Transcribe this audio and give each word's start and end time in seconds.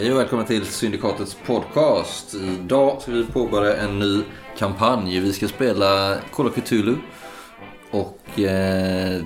Hej 0.00 0.12
och 0.12 0.18
välkomna 0.18 0.44
till 0.44 0.66
Syndikatets 0.66 1.36
podcast. 1.46 2.34
Idag 2.34 3.02
ska 3.02 3.12
vi 3.12 3.26
påbörja 3.26 3.76
en 3.76 3.98
ny 3.98 4.22
kampanj. 4.58 5.20
Vi 5.20 5.32
ska 5.32 5.48
spela 5.48 6.16
Call 6.34 6.46
of 6.46 6.54
Cthulhu 6.54 6.96
och 7.90 8.40
eh, 8.40 9.22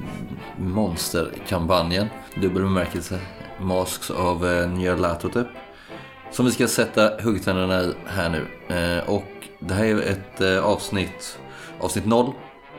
Monsterkampanjen. 0.58 2.06
Dubbel 2.34 2.62
bemärkelse. 2.62 3.20
Masks 3.60 4.10
av 4.10 4.46
eh, 4.46 4.70
Nyarlathotep. 4.70 5.46
Som 6.30 6.46
vi 6.46 6.52
ska 6.52 6.68
sätta 6.68 7.22
huggtänderna 7.22 7.82
i 7.82 7.94
här 8.06 8.28
nu. 8.28 8.74
Eh, 8.74 9.10
och 9.10 9.48
det 9.60 9.74
här 9.74 9.84
är 9.84 10.00
ett 10.00 10.40
eh, 10.40 10.64
avsnitt, 10.64 11.38
avsnitt 11.80 12.06
0. 12.06 12.32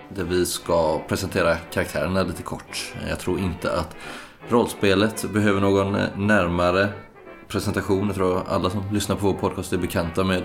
Där 0.09 0.23
vi 0.23 0.45
ska 0.45 0.99
presentera 1.07 1.55
karaktärerna 1.55 2.23
lite 2.23 2.43
kort. 2.43 2.93
Jag 3.09 3.19
tror 3.19 3.39
inte 3.39 3.71
att 3.71 3.95
rollspelet 4.49 5.25
behöver 5.33 5.61
någon 5.61 5.95
eh, 5.95 6.17
närmare 6.17 6.89
presentation. 7.47 8.07
Jag 8.07 8.15
tror 8.15 8.43
alla 8.47 8.69
som 8.69 8.83
lyssnar 8.91 9.15
på 9.15 9.27
vår 9.27 9.33
podcast 9.33 9.73
är 9.73 9.77
bekanta 9.77 10.23
med 10.23 10.43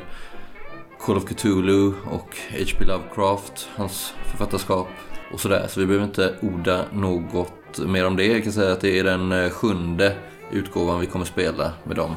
Call 1.01 1.17
of 1.17 1.25
Cthulhu 1.25 1.93
och 2.11 2.37
H.P. 2.51 2.85
Lovecraft, 2.85 3.69
hans 3.77 4.15
författarskap 4.25 4.89
och 5.33 5.41
sådär. 5.41 5.67
Så 5.69 5.81
vi 5.81 5.87
behöver 5.87 6.05
inte 6.05 6.35
orda 6.43 6.85
något 6.93 7.79
mer 7.79 8.07
om 8.07 8.17
det. 8.17 8.27
Jag 8.27 8.43
kan 8.43 8.53
säga 8.53 8.73
att 8.73 8.81
det 8.81 8.99
är 8.99 9.05
den 9.05 9.33
eh, 9.33 9.51
sjunde 9.51 10.17
utgåvan 10.53 11.01
vi 11.01 11.07
kommer 11.07 11.25
spela 11.25 11.73
med 11.85 11.97
de 11.97 12.15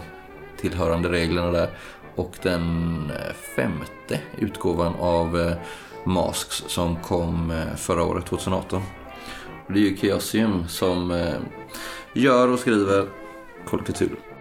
tillhörande 0.58 1.12
reglerna 1.12 1.52
där. 1.52 1.70
Och 2.16 2.38
den 2.42 3.12
eh, 3.12 3.34
femte 3.56 4.20
utgåvan 4.38 4.94
av 5.00 5.40
eh, 5.40 5.54
Masks 6.06 6.64
som 6.68 6.96
kom 6.96 7.64
förra 7.78 8.04
året, 8.04 8.26
2018. 8.26 8.82
Det 9.68 9.74
är 9.74 9.78
ju 9.78 9.98
Chaosium 9.98 10.68
som 10.68 11.30
gör 12.14 12.48
och 12.48 12.60
skriver 12.60 13.08
Call 13.66 13.80
of 13.80 13.86
Cthulhu. 13.86 14.33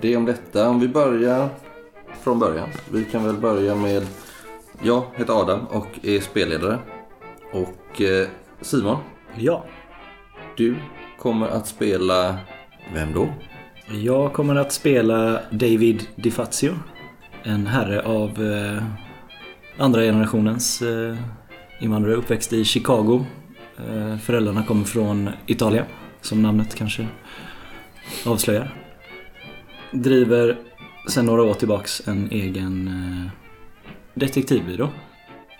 Det 0.00 0.16
om 0.16 0.24
detta. 0.24 0.68
Om 0.68 0.80
vi 0.80 0.88
börjar 0.88 1.48
från 2.22 2.38
början. 2.38 2.68
Vi 2.92 3.04
kan 3.04 3.24
väl 3.24 3.36
börja 3.36 3.76
med... 3.76 4.06
Jag 4.82 5.02
heter 5.14 5.40
Adam 5.40 5.66
och 5.66 5.86
är 6.02 6.20
spelledare. 6.20 6.78
Och 7.52 8.00
eh, 8.00 8.28
Simon, 8.60 8.96
Ja, 9.36 9.64
du 10.56 10.76
kommer 11.18 11.48
att 11.48 11.66
spela... 11.66 12.38
Vem 12.94 13.12
då? 13.12 13.28
jag 14.00 14.32
kommer 14.32 14.54
att 14.54 14.72
spela 14.72 15.40
David 15.50 16.06
DiFazio. 16.16 16.74
En 17.42 17.66
herre 17.66 18.02
av 18.02 18.42
eh, 18.42 18.82
andra 19.78 20.00
generationens 20.00 20.82
eh, 20.82 21.16
invandrare 21.80 22.14
uppväxt 22.14 22.52
i 22.52 22.64
Chicago. 22.64 23.24
Eh, 23.78 24.18
föräldrarna 24.18 24.62
kommer 24.62 24.84
från 24.84 25.30
Italien, 25.46 25.84
som 26.20 26.42
namnet 26.42 26.74
kanske 26.74 27.06
avslöjar. 28.26 28.81
Driver 29.92 30.58
sedan 31.08 31.26
några 31.26 31.42
år 31.42 31.54
tillbaks 31.54 32.02
en 32.08 32.28
egen 32.30 32.88
eh, 32.88 33.30
detektivbyrå. 34.14 34.88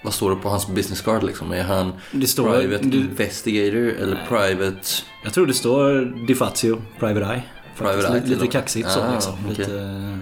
Vad 0.05 0.15
står 0.15 0.31
det 0.31 0.37
på 0.37 0.49
hans 0.49 0.69
business 0.69 1.01
card 1.01 1.23
liksom? 1.23 1.53
Är 1.53 1.63
han 1.63 1.93
Det 2.13 2.27
står, 2.27 2.61
private 2.61 2.85
du, 2.89 2.99
investigator 2.99 3.89
eller 4.03 4.19
private... 4.29 4.81
jag 5.25 5.33
tror 5.35 5.47
det 5.47 5.55
står 5.55 6.05
DiFazio, 6.27 6.83
Private 6.99 7.35
Eye. 7.35 7.43
Private 7.79 8.09
Eye 8.19 8.27
lite, 8.27 8.47
kaxigt 8.47 8.91
så 8.91 9.01
Ah, 9.01 9.13
liksom. 9.15 9.35
okej. 9.45 9.57
Lite, 9.59 9.81
eh, 9.81 10.17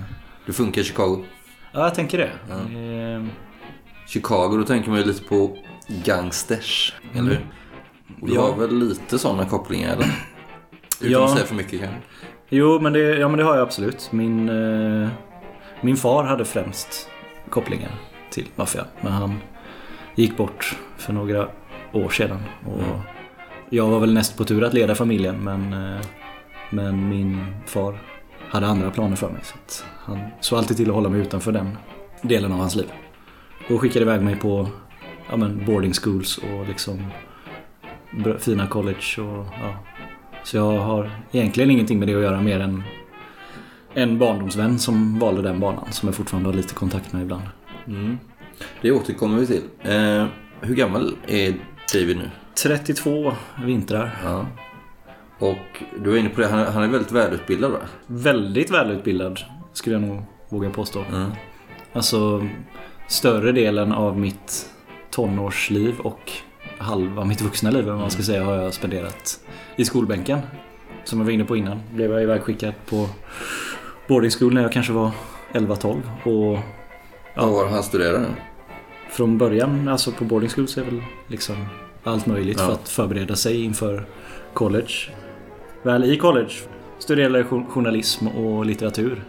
Du 0.47 0.53
funkar 0.53 0.81
i 0.81 0.85
Chicago. 0.85 1.25
Ja, 1.73 1.81
jag 1.85 1.95
tänker 1.95 2.19
det. 2.19 2.31
Ja. 2.49 2.55
Eh, 2.81 3.25
Chicago, 4.09 4.57
då 4.57 4.65
tänker 4.65 4.91
man 4.91 4.99
ju 4.99 5.05
lite 5.07 5.23
på 5.25 5.57
gangsters. 6.05 6.95
Eller 7.15 7.31
hur? 7.31 7.47
Och 8.21 8.29
du 8.29 8.35
Ja. 8.35 8.43
har 8.43 8.57
väl 8.57 8.79
lite 8.79 9.19
sådana 9.19 9.45
kopplingar 9.45 9.93
eller? 9.93 10.07
Utan 11.01 11.13
Ja. 11.13 11.25
att 11.25 11.31
säga 11.35 11.47
för 11.47 11.55
mycket 11.55 11.81
kanske. 11.81 11.99
Jo, 12.53 12.81
men 12.81 12.93
det, 12.93 13.01
ja, 13.01 13.29
men 13.29 13.39
det 13.39 13.45
har 13.45 13.55
jag 13.57 13.63
absolut. 13.63 14.13
Min, 14.13 14.49
eh, 14.49 15.09
min 15.81 15.97
far 15.97 16.25
hade 16.25 16.45
främst 16.45 17.09
kopplingar 17.51 17.91
till 18.31 18.47
maffian. 18.57 18.87
Men 19.01 19.13
han 19.13 19.41
gick 20.15 20.37
bort 20.37 20.77
för 20.97 21.13
några 21.13 21.49
år 21.93 22.09
sedan. 22.09 22.39
Och 22.67 22.79
Mm. 22.79 23.01
Jag 23.73 23.87
var 23.89 24.01
väl 24.01 24.15
näst 24.15 24.37
på 24.39 24.45
tur 24.45 24.65
att 24.65 24.75
leda 24.75 24.95
familjen, 24.95 25.45
men, 25.45 25.73
eh, 25.73 26.01
men 26.71 27.09
min 27.09 27.47
far 27.67 27.99
hade 28.49 28.67
andra 28.67 28.91
planer 28.91 29.17
för 29.17 29.31
mig. 29.31 29.41
Så 29.45 29.85
han 30.05 30.19
såg 30.41 30.59
alltid 30.59 30.77
till 30.77 30.89
att 30.89 30.95
hålla 30.95 31.09
mig 31.09 31.21
utanför 31.21 31.53
den 31.53 31.79
delen 32.23 32.53
av 32.53 32.59
hans 32.59 32.77
liv. 32.77 32.93
Och 33.71 33.81
skickade 33.81 34.05
iväg 34.05 34.23
mig 34.23 34.37
på 34.37 34.69
ja, 35.31 35.37
men 35.37 35.65
boarding 35.67 35.93
schools 35.93 36.39
och 36.39 36.69
liksom 36.69 37.05
fina 38.39 38.67
college. 38.67 39.19
Och, 39.19 39.47
ja. 39.63 39.75
Så 40.45 40.57
jag 40.57 40.79
har 40.79 41.11
egentligen 41.33 41.71
ingenting 41.71 41.99
med 41.99 42.09
det 42.09 42.15
att 42.15 42.23
göra 42.23 42.41
mer 42.41 42.61
än 42.61 42.83
en 43.95 44.19
barndomsvän 44.19 44.79
som 44.79 45.19
valde 45.19 45.43
den 45.43 45.61
banan 45.61 45.93
som 45.93 46.09
jag 46.09 46.17
fortfarande 46.17 46.49
har 46.49 46.55
lite 46.55 46.75
kontakt 46.75 47.13
med 47.13 47.23
ibland. 47.23 47.43
Mm. 47.87 48.19
Det 48.83 48.93
återkommer 48.93 49.39
vi 49.39 49.47
till. 49.47 49.63
Eh, 49.83 50.27
hur 50.61 50.75
gammal 50.75 51.17
är 51.27 51.55
David 51.95 52.17
nu? 52.17 52.31
32 52.63 53.33
vintrar. 53.65 54.21
Ja. 54.25 54.47
Och 55.39 55.83
du 56.05 56.11
var 56.11 56.17
inne 56.17 56.29
på 56.29 56.41
det, 56.41 56.47
han 56.47 56.59
är, 56.59 56.65
han 56.65 56.83
är 56.83 56.89
väldigt 56.89 57.13
välutbildad 57.13 57.73
va? 57.73 57.79
Väldigt 58.07 58.71
välutbildad 58.71 59.41
skulle 59.73 59.97
jag 59.97 60.03
nog 60.03 60.23
våga 60.49 60.71
påstå. 60.71 61.05
Mm. 61.13 61.31
Alltså 61.93 62.49
större 63.09 63.53
delen 63.53 63.93
av 63.93 64.19
mitt 64.19 64.71
tonårsliv 65.11 66.01
och 66.01 66.33
halva 66.81 67.25
mitt 67.25 67.41
vuxna 67.41 67.71
liv, 67.71 67.87
man 67.87 68.11
ska 68.11 68.23
säga, 68.23 68.45
har 68.45 68.55
jag 68.55 68.75
spenderat 68.75 69.41
i 69.77 69.85
skolbänken. 69.85 70.39
Som 71.05 71.19
jag 71.19 71.25
var 71.25 71.33
inne 71.33 71.45
på 71.45 71.57
innan 71.57 71.81
blev 71.95 72.13
jag 72.13 72.23
ivägskickad 72.23 72.73
på 72.89 73.07
boarding 74.09 74.31
school 74.31 74.55
när 74.55 74.63
jag 74.63 74.73
kanske 74.73 74.93
var 74.93 75.11
11-12. 75.53 76.01
Och 76.25 76.59
Ja. 77.35 77.47
Vad 77.47 77.53
var 77.55 77.65
det 77.65 77.71
han 77.71 77.83
studerade? 77.83 78.27
från 79.11 79.39
början, 79.39 79.89
alltså 79.89 80.13
på 80.13 80.25
boarding 80.25 80.49
school 80.51 80.69
så 80.69 80.81
är 80.81 80.85
väl 80.85 81.03
liksom 81.27 81.57
allt 82.05 82.27
möjligt 82.27 82.57
Ja. 82.61 82.67
för 82.67 82.73
att 82.73 82.89
förbereda 82.89 83.37
sig 83.37 83.65
inför 83.65 84.05
college. 84.55 84.93
Väl 85.83 86.05
i 86.05 86.17
college 86.17 86.51
studerade 86.99 87.39
jag 87.39 87.47
jour- 87.47 87.67
journalism 87.69 88.27
och 88.27 88.67
litteratur. 88.67 89.23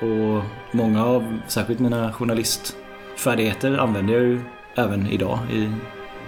Och 0.00 0.42
många 0.72 1.04
av, 1.06 1.38
särskilt 1.48 1.80
mina 1.80 2.12
journalistfärdigheter 2.12 3.78
använder 3.78 4.14
jag 4.14 4.22
ju 4.22 4.40
även 4.74 5.06
idag 5.06 5.38
i 5.52 5.68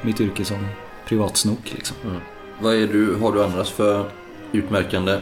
mitt 0.03 0.21
yrke 0.21 0.45
som 0.45 0.67
privatsnok 1.09 1.73
liksom. 1.75 1.97
Vad 2.61 2.75
är 2.75 2.87
du, 2.87 3.15
har 3.15 3.33
du 3.33 3.45
annars 3.45 3.71
för 3.71 4.11
utmärkande 4.53 5.13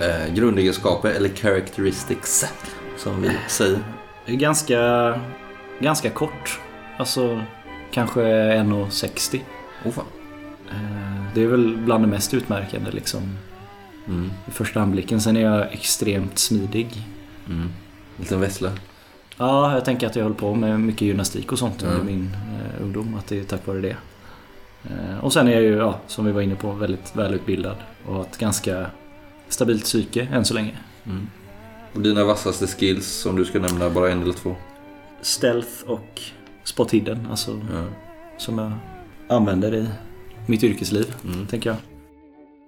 eh, 0.00 0.34
grundegenskaper 0.34 1.10
eller 1.10 1.28
characteristics 1.28 2.44
som 2.96 3.22
vi 3.22 3.30
säger? 3.48 3.78
Ganska, 4.26 4.80
ganska 5.80 6.10
kort. 6.10 6.60
Alltså 6.98 7.42
kanske 7.90 8.20
1,60. 8.20 9.40
Oh, 9.84 9.92
fan. 9.92 10.04
Eh, 10.70 11.24
Det 11.34 11.42
är 11.42 11.46
väl 11.46 11.76
bland 11.76 12.04
det 12.04 12.08
mest 12.08 12.34
utmärkande 12.34 12.90
liksom. 12.90 13.38
Mm. 14.08 14.30
I 14.48 14.50
första 14.50 14.80
anblicken. 14.80 15.20
Sen 15.20 15.36
är 15.36 15.40
jag 15.40 15.72
extremt 15.72 16.38
smidig. 16.38 16.88
Mm. 17.48 17.68
Liten 18.16 18.40
vessla. 18.40 18.72
Ja, 19.38 19.72
jag 19.74 19.84
tänker 19.84 20.06
att 20.06 20.16
jag 20.16 20.22
höll 20.22 20.34
på 20.34 20.54
med 20.54 20.80
mycket 20.80 21.02
gymnastik 21.02 21.52
och 21.52 21.58
sånt 21.58 21.82
under 21.82 22.00
Mm. 22.00 22.06
min 22.06 22.30
eh, 22.34 22.82
ungdom. 22.82 23.14
Att 23.18 23.26
det 23.26 23.38
är 23.38 23.44
tack 23.44 23.66
vare 23.66 23.80
det. 23.80 23.96
Eh, 24.84 25.18
och 25.24 25.32
sen 25.32 25.48
är 25.48 25.52
jag 25.52 25.62
ju, 25.62 25.76
ja, 25.76 26.00
som 26.06 26.24
vi 26.24 26.32
var 26.32 26.40
inne 26.42 26.54
på, 26.54 26.72
väldigt 26.72 27.16
välutbildad. 27.16 27.76
Och 28.06 28.14
har 28.14 28.22
ett 28.22 28.38
ganska 28.38 28.86
stabilt 29.48 29.84
psyke 29.84 30.28
än 30.32 30.44
så 30.44 30.54
länge. 30.54 30.74
Mm. 31.06 31.26
Och 31.94 32.00
dina 32.00 32.24
vassaste 32.24 32.66
skills, 32.66 33.26
om 33.26 33.36
du 33.36 33.44
ska 33.44 33.58
nämna 33.60 33.90
bara 33.90 34.10
en 34.12 34.22
eller 34.22 34.32
två? 34.32 34.56
Stealth 35.22 35.70
och 35.86 36.20
spot 36.64 36.90
hidden. 36.90 37.26
Alltså 37.30 37.50
Ja. 37.74 37.84
som 38.38 38.58
jag 38.58 38.72
använder 39.28 39.74
i 39.74 39.86
mitt 40.46 40.64
yrkesliv, 40.64 41.14
Mm. 41.24 41.46
tänker 41.46 41.70
jag. 41.70 41.76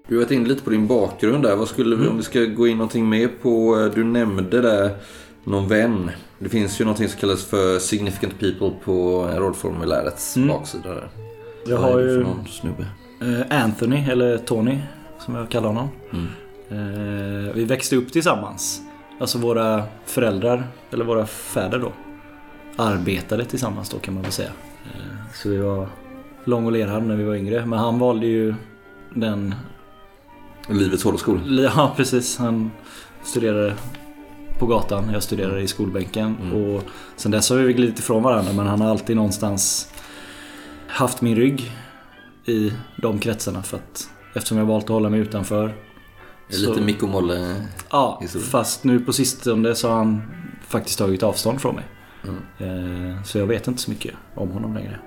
Du 0.09 0.17
har 0.17 0.23
varit 0.25 0.31
inne 0.33 0.49
lite 0.49 0.63
på 0.63 0.71
din 0.71 0.87
bakgrund 0.87 1.43
där. 1.43 1.57
Vad 1.57 1.69
skulle 1.69 1.97
vi, 1.97 2.03
Mm. 2.03 2.11
om 2.11 2.17
vi 2.17 2.23
ska 2.23 2.41
gå 2.45 2.67
in 2.69 2.77
någonting 2.77 3.09
mer 3.09 3.29
på, 3.43 3.79
eh, 3.81 3.95
du 3.95 4.05
nämnde 4.05 4.61
där 4.61 4.91
någon 5.45 5.69
vän. 5.69 6.11
Det 6.39 6.49
finns 6.49 6.81
ju 6.81 6.85
någonting 6.85 7.09
som 7.09 7.21
kallas 7.21 7.45
för 7.45 7.79
significant 7.79 8.41
people 8.41 8.71
på 8.85 9.27
rollformulärets 9.37 10.37
Mm. 10.37 10.49
baksida 10.49 10.89
där. 10.95 11.09
Jag 11.67 11.77
har 11.79 11.99
ju 11.99 12.23
någon 12.23 12.47
snubbe? 12.47 12.87
eh, 13.51 13.63
Anthony, 13.65 13.97
eller 14.11 14.39
Tony, 14.39 14.79
som 15.19 15.35
jag 15.35 15.49
kallar 15.49 15.67
honom. 15.69 15.89
Mm. 16.13 16.27
Eh, 16.71 17.53
vi 17.55 17.65
växte 17.65 17.97
upp 17.97 18.13
tillsammans. 18.13 18.81
Alltså 19.21 19.39
våra 19.39 19.83
föräldrar, 20.07 20.67
eller 20.91 21.05
våra 21.05 21.27
fäder 21.27 21.79
då, 21.79 21.93
arbetade 22.77 23.45
tillsammans 23.45 23.91
då 23.91 23.99
kan 23.99 24.15
man 24.15 24.23
väl 24.23 24.33
säga. 24.33 24.51
Eh, 24.85 25.33
så 25.35 25.49
vi 25.49 25.57
var 25.57 25.89
lång 26.45 26.67
och 26.67 26.73
lerhand 26.73 27.07
när 27.07 27.17
vi 27.17 27.25
var 27.25 27.35
yngre. 27.35 27.67
Men 27.67 27.79
han 27.79 27.99
valde 27.99 28.27
ju 28.27 28.55
den... 29.15 29.55
Livets 30.69 31.05
hårda 31.05 31.19
skola. 31.19 31.41
Ja, 31.77 31.93
precis. 31.97 32.39
Han 32.39 32.71
studerade 33.25 33.75
på 34.59 34.67
gatan, 34.67 35.11
jag 35.13 35.23
studerade 35.23 35.61
i 35.61 35.67
skolbänken. 35.69 36.37
Mm. 36.43 36.65
Och 36.65 36.83
sen 37.17 37.31
dess 37.31 37.51
har 37.51 37.57
vi 37.57 37.73
glidit 37.73 37.99
ifrån 37.99 38.23
varandra 38.23 38.53
men 38.53 38.67
han 38.67 38.81
har 38.81 38.91
alltid 38.91 39.17
någonstans 39.17 39.93
haft 40.89 41.21
min 41.21 41.37
rygg 41.37 41.73
i 42.45 42.73
de 43.03 43.19
kretsarna. 43.19 43.63
För 43.63 43.77
att 43.77 44.11
eftersom 44.35 44.59
jag 44.59 44.65
valt 44.65 44.85
att 44.85 44.91
hålla 44.91 45.11
mig 45.11 45.21
utanför 45.21 45.75
Det 46.49 46.55
är 46.55 46.59
lite 46.61 46.75
Så- 46.75 46.81
Mikko 46.81 47.07
Molle. 47.07 47.65
Ja, 47.91 48.23
fast 48.51 48.85
nu 48.85 49.01
på 49.01 49.13
sistone 49.13 49.75
så 49.75 49.89
har 49.89 49.97
han 49.97 50.23
faktiskt 50.69 50.99
tagit 50.99 51.23
avstånd 51.23 51.61
från 51.61 51.75
mig. 51.75 51.85
Mm. 52.25 53.09
Eh, 53.17 53.23
Så 53.23 53.39
jag 53.39 53.47
vet 53.47 53.69
inte 53.69 53.83
så 53.83 53.91
mycket 53.91 54.15
om 54.35 54.51
honom 54.51 54.75
längre. 54.75 54.99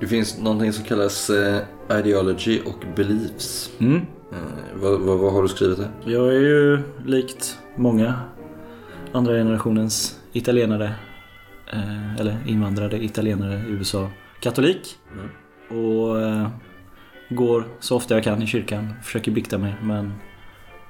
Det 0.00 0.06
finns 0.06 0.38
någonting 0.38 0.72
som 0.72 0.84
kallas 0.84 1.30
eh, 1.30 1.58
ideology 1.98 2.60
och 2.66 2.84
beliefs. 2.96 3.70
Mm. 3.78 3.96
Eh, 4.32 4.38
vad, 4.82 5.00
vad, 5.00 5.18
vad 5.18 5.32
har 5.32 5.42
du 5.42 5.48
skrivit 5.48 5.78
där? 5.78 5.90
Jag 6.04 6.28
är 6.28 6.40
ju 6.40 6.78
likt 7.06 7.58
många 7.76 8.14
andra 9.12 9.32
generationens 9.32 10.20
italienare, 10.32 10.94
eh, 11.72 12.16
eller 12.16 12.36
invandrade 12.46 13.04
italienare 13.04 13.54
i 13.68 13.70
USA, 13.70 14.10
katolik. 14.40 14.96
Mm. 15.12 15.28
Och 15.84 16.20
eh, 16.20 16.48
går 17.28 17.64
så 17.80 17.96
ofta 17.96 18.14
jag 18.14 18.24
kan 18.24 18.42
i 18.42 18.46
kyrkan, 18.46 18.94
försöker 19.02 19.30
bikta 19.30 19.58
mig 19.58 19.74
men 19.82 20.12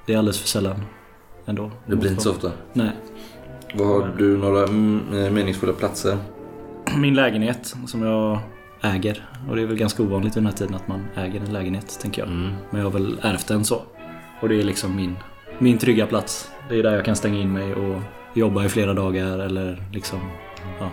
det 0.07 0.15
är 0.15 0.19
alldeles 0.19 0.41
för 0.41 0.49
sällan 0.49 0.85
ändå. 1.47 1.71
Det 1.87 1.97
blir 1.97 2.11
inte 2.11 2.23
så 2.23 2.31
ofta. 2.31 2.53
Nej. 2.73 2.91
Vad 3.75 3.87
har 3.87 4.15
du 4.19 4.39
några 4.39 4.65
mm, 4.65 5.01
meningsfulla 5.35 5.73
platser? 5.73 6.19
Min 6.97 7.15
lägenhet 7.15 7.75
som 7.87 8.03
jag 8.03 8.41
äger. 8.83 9.29
Och 9.49 9.57
det 9.57 9.63
är 9.63 9.67
väl 9.67 9.77
ganska 9.77 10.03
ovanligt 10.03 10.37
vid 10.37 10.43
den 10.43 10.47
här 10.47 10.57
tiden 10.57 10.75
att 10.75 10.89
man 10.89 11.07
äger 11.17 11.41
en 11.41 11.53
lägenhet, 11.53 11.99
tänker 12.03 12.23
jag. 12.23 12.31
Mm. 12.31 12.53
Men 12.71 12.81
jag 12.81 12.87
har 12.87 12.93
väl 12.93 13.19
ärvt 13.23 13.49
den 13.49 13.65
så. 13.65 13.83
Och 14.41 14.49
det 14.49 14.61
är 14.61 14.63
liksom 14.63 14.97
min, 14.97 15.17
min 15.59 15.79
trygga 15.79 16.07
plats. 16.07 16.51
Det 16.69 16.79
är 16.79 16.83
där 16.83 16.95
jag 16.95 17.05
kan 17.05 17.17
stänga 17.17 17.41
in 17.41 17.53
mig 17.53 17.75
och 17.75 18.01
jobba 18.35 18.65
i 18.65 18.69
flera 18.69 18.95
dagar 18.95 19.39
eller 19.39 19.83
liksom... 19.93 20.21
Ja. 20.81 20.91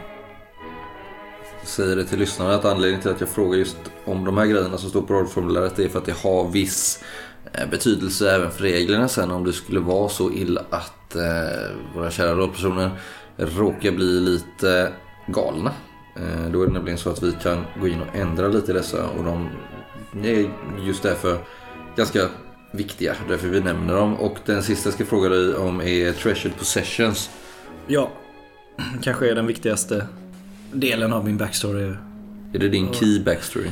Jag 1.59 1.67
säger 1.67 1.95
det 1.95 2.05
till 2.05 2.19
lyssnarna 2.19 2.55
att 2.55 2.65
anledningen 2.65 3.01
till 3.01 3.11
att 3.11 3.19
jag 3.19 3.29
frågar 3.29 3.57
just 3.57 3.77
om 4.05 4.25
de 4.25 4.37
här 4.37 4.45
grejerna 4.45 4.77
som 4.77 4.89
står 4.89 5.01
på 5.01 5.13
rollformuläret 5.13 5.79
är 5.79 5.89
för 5.89 5.99
att 5.99 6.05
det 6.05 6.17
har 6.17 6.49
viss 6.49 7.03
eh, 7.53 7.69
betydelse 7.69 8.31
även 8.31 8.51
för 8.51 8.63
reglerna 8.63 9.07
sen 9.07 9.31
om 9.31 9.43
det 9.43 9.53
skulle 9.53 9.79
vara 9.79 10.09
så 10.09 10.31
illa 10.31 10.61
att 10.69 11.15
eh, 11.15 11.75
våra 11.95 12.11
kära 12.11 12.35
rollpersoner 12.35 12.91
råkar 13.37 13.91
bli 13.91 14.19
lite 14.19 14.93
galna. 15.27 15.71
Eh, 16.15 16.51
då 16.51 16.61
är 16.61 16.67
det 16.67 16.73
nämligen 16.73 16.97
så 16.97 17.09
att 17.09 17.23
vi 17.23 17.31
kan 17.31 17.65
gå 17.81 17.87
in 17.87 18.01
och 18.01 18.15
ändra 18.15 18.47
lite 18.47 18.71
i 18.71 18.73
dessa 18.73 19.07
och 19.07 19.23
de 19.23 19.49
är 20.23 20.49
just 20.85 21.03
därför 21.03 21.37
ganska 21.95 22.19
viktiga. 22.75 23.15
Därför 23.29 23.47
vi 23.47 23.59
nämner 23.61 23.93
dem. 23.95 24.13
Och 24.15 24.37
den 24.45 24.63
sista 24.63 24.87
jag 24.87 24.93
ska 24.93 25.05
fråga 25.05 25.29
dig 25.29 25.55
om 25.55 25.81
är 25.81 26.11
Treasured 26.11 26.57
Possessions. 26.57 27.29
ja. 27.87 28.09
Kanske 29.01 29.31
är 29.31 29.35
den 29.35 29.47
viktigaste 29.47 30.07
delen 30.73 31.13
av 31.13 31.25
min 31.25 31.37
backstory. 31.37 31.93
Är 32.53 32.59
det 32.59 32.69
din 32.69 32.93
key 32.93 33.23
backstory? 33.23 33.67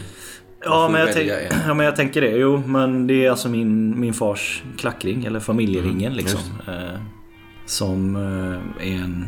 Ja 0.65 0.89
men, 0.91 1.01
jag 1.01 1.13
tänk, 1.13 1.31
ja, 1.67 1.73
men 1.73 1.85
jag 1.85 1.95
tänker 1.95 2.21
det. 2.21 2.29
Jo, 2.31 2.63
men 2.67 3.07
det 3.07 3.25
är 3.25 3.29
alltså 3.29 3.49
min, 3.49 3.99
min 3.99 4.13
fars 4.13 4.63
klackring, 4.77 5.25
eller 5.25 5.39
familjeringen 5.39 6.11
Mm, 6.11 6.13
liksom. 6.17 6.39
Eh, 6.67 6.99
som 7.65 8.15
eh, 8.15 8.87
är 8.87 8.95
en... 9.03 9.25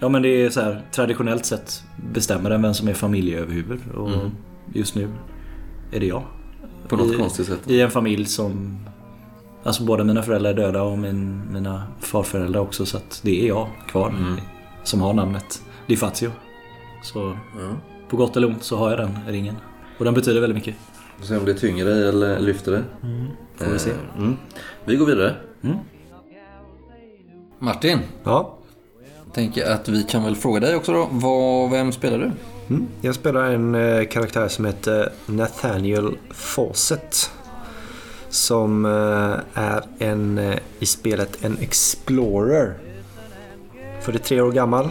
Ja 0.00 0.08
men 0.08 0.22
det 0.22 0.28
är 0.28 0.50
så 0.50 0.60
här, 0.60 0.82
traditionellt 0.92 1.44
sett 1.46 1.82
bestämmer 2.12 2.50
den 2.50 2.62
vem 2.62 2.74
som 2.74 2.88
är 2.88 2.94
familjeöverhuvud. 2.94 3.80
Och 3.96 4.08
Mm. 4.12 4.30
just 4.74 4.94
nu 4.94 5.08
är 5.92 6.00
det 6.00 6.06
jag. 6.06 6.22
På 6.88 6.96
något 6.96 7.14
I- 7.14 7.16
konstigt 7.16 7.46
sätt. 7.46 7.60
I 7.70 7.80
en 7.80 7.90
familj 7.90 8.24
som... 8.24 8.78
Alltså 9.68 9.82
båda 9.84 10.04
mina 10.04 10.22
föräldrar 10.22 10.50
är 10.50 10.54
döda 10.54 10.82
och 10.82 10.98
min, 10.98 11.52
mina 11.52 11.82
farföräldrar 12.00 12.60
också. 12.60 12.86
Så 12.86 12.96
att 12.96 13.20
det 13.24 13.42
är 13.44 13.48
jag 13.48 13.68
kvar. 13.88 14.08
Mm. 14.08 14.36
Som 14.82 15.00
har 15.00 15.12
namnet 15.12 15.62
Di 15.86 15.96
Fazio. 15.96 16.30
Så 17.02 17.36
Ja. 17.60 17.74
på 18.10 18.16
gott 18.16 18.36
eller 18.36 18.46
ont 18.48 18.62
så 18.64 18.76
har 18.76 18.90
jag 18.90 18.98
den 18.98 19.18
ringen. 19.28 19.54
Och 19.98 20.04
den 20.04 20.14
betyder 20.14 20.40
väldigt 20.40 20.54
mycket. 20.56 20.74
Får 21.18 21.26
se 21.26 21.36
om 21.36 21.44
det 21.44 21.54
tynger 21.54 21.84
dig 21.84 22.08
eller 22.08 22.38
lyfter 22.40 22.72
dig. 22.72 22.82
Får 23.56 23.66
vi 23.72 23.78
se. 23.78 23.90
Eh, 23.90 23.96
Mm. 24.18 24.36
Vi 24.84 24.96
går 24.96 25.06
vidare. 25.06 25.34
Mm. 25.62 25.76
Martin, 27.58 27.98
Ja, 28.24 28.58
tänker 29.32 29.70
att 29.72 29.88
vi 29.88 30.02
kan 30.02 30.24
väl 30.24 30.36
fråga 30.36 30.60
dig 30.60 30.76
också 30.76 30.92
då. 30.92 31.08
Vad, 31.10 31.70
vem 31.70 31.92
spelar 31.92 32.18
du? 32.18 32.30
mm. 32.74 32.86
jag 33.00 33.14
spelar 33.14 33.44
en 33.44 33.74
eh, 33.74 34.04
karaktär 34.08 34.48
som 34.48 34.64
heter 34.64 35.12
Nathaniel 35.26 36.16
Fawcett. 36.30 37.30
Som 38.30 38.84
eh, 38.84 39.62
är 39.62 39.82
en, 39.98 40.38
eh, 40.38 40.58
i 40.78 40.86
spelet 40.86 41.44
en 41.44 41.58
Explorer. 41.58 42.74
43 44.00 44.40
år 44.40 44.52
gammal. 44.52 44.88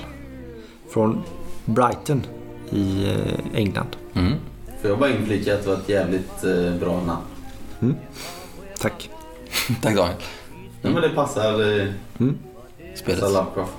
Från 0.90 1.24
Brighton 1.66 2.26
i 2.70 3.10
eh, 3.10 3.60
England. 3.60 3.96
Mm. 4.14 4.34
Får 4.82 4.90
jag 4.90 5.00
bara 5.00 5.10
inflika 5.10 5.56
att 5.56 5.64
det 5.64 5.70
var 5.70 5.76
ett 5.76 5.90
jävligt 5.90 6.42
bra 6.80 7.02
namn? 7.04 7.96
Tack. 8.80 9.10
Tack 9.82 9.96
Daniel. 9.96 10.16
Ja, 10.82 10.90
men 10.90 11.02
det 11.02 11.10
passar, 11.10 11.54
Spelet. 12.96 13.22
passar 13.22 13.34
Lovecraft. 13.34 13.74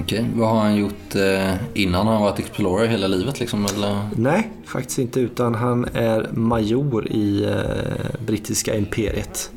Okej, 0.00 0.30
vad 0.34 0.48
har 0.48 0.60
han 0.60 0.76
gjort 0.76 1.14
eh, 1.14 1.54
innan? 1.74 2.06
Har 2.06 2.12
han 2.14 2.22
varit 2.22 2.38
Explorer 2.38 2.86
hela 2.86 3.06
livet 3.06 3.40
liksom? 3.40 3.66
Eller? 3.66 4.08
Nej, 4.16 4.50
faktiskt 4.64 4.98
inte. 4.98 5.20
Utan 5.20 5.54
han 5.54 5.84
är 5.94 6.30
major 6.32 7.12
i 7.12 7.44
eh, 7.44 8.26
brittiska 8.26 8.76
imperiet. 8.76 9.50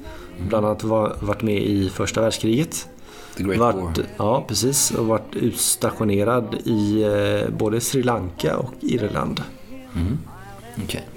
Bland 0.50 0.66
annat 0.66 0.84
var, 0.84 1.16
varit 1.20 1.42
med 1.42 1.64
i 1.64 1.90
första 1.90 2.22
världskriget. 2.22 2.88
The 3.38 3.44
Great 3.44 3.60
War? 3.60 3.74
Vart, 3.74 4.00
ja, 4.18 4.46
precis. 4.48 4.92
Och 4.92 5.08
varit 5.08 5.36
utstationerad 5.36 6.56
i 6.66 7.04
eh, 7.04 7.54
både 7.58 7.82
Sri 7.82 8.04
Lanka 8.04 8.58
och 8.58 8.74
Irland. 8.82 9.42
Okej. 10.84 11.08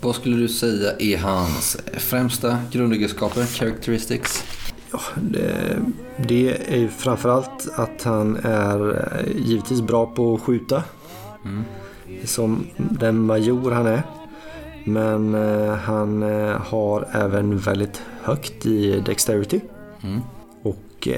Vad 0.00 0.14
skulle 0.14 0.36
du 0.36 0.48
säga 0.48 0.92
är 0.98 1.16
hans 1.16 1.76
främsta 1.96 2.58
grundegenskaper, 2.72 3.46
characteristics? 3.46 4.44
Ja, 4.92 5.00
det, 5.22 5.78
det 6.16 6.72
är 6.74 6.78
ju 6.78 6.88
framförallt 6.88 7.68
att 7.76 8.02
han 8.02 8.36
är 8.36 8.90
eh, 8.90 9.46
givetvis 9.46 9.80
bra 9.80 10.06
på 10.06 10.34
att 10.34 10.40
skjuta. 10.40 10.82
Som 12.24 12.66
den 12.76 13.18
major 13.18 13.70
han 13.70 13.86
är. 13.86 14.02
Men 14.84 15.34
eh, 15.34 15.74
han 15.74 16.22
eh, 16.22 16.56
har 16.60 17.08
även 17.12 17.58
väldigt 17.58 18.02
högt 18.22 18.66
i 18.66 19.00
Dexterity. 19.00 19.60
Mm. 20.02 20.20
Och 20.62 21.08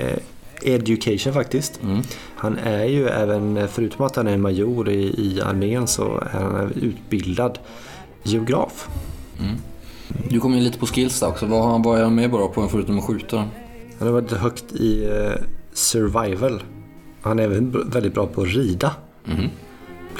Education 0.62 1.32
faktiskt. 1.32 1.82
Mm. 1.82 2.02
Han 2.36 2.58
är 2.58 2.84
ju 2.84 3.08
även, 3.08 3.68
förutom 3.68 4.06
att 4.06 4.16
han 4.16 4.26
är 4.26 4.32
en 4.32 4.40
major 4.40 4.88
i, 4.88 5.02
i 5.02 5.40
armén 5.40 5.86
så 5.86 6.22
är 6.32 6.40
han 6.40 6.72
utbildad 6.82 7.58
geograf. 8.22 8.88
Du 10.28 10.40
kom 10.40 10.54
ju 10.54 10.60
lite 10.60 10.78
på 10.78 10.86
skills 10.86 11.20
där 11.20 11.28
också. 11.28 11.46
Vad, 11.46 11.84
vad 11.84 11.98
är 11.98 12.04
han 12.04 12.14
med 12.14 12.30
bra 12.30 12.48
på 12.48 12.68
förutom 12.68 12.98
att 12.98 13.04
skjuta? 13.04 13.44
Han 14.02 14.12
har 14.14 14.20
varit 14.20 14.32
högt 14.32 14.72
i 14.72 15.04
eh, 15.04 15.42
survival. 15.72 16.62
Han 17.20 17.38
är 17.38 17.42
även 17.42 17.90
väldigt 17.90 18.14
bra 18.14 18.26
på 18.26 18.42
att 18.42 18.48
rida. 18.48 18.94
Mhm. 19.24 19.48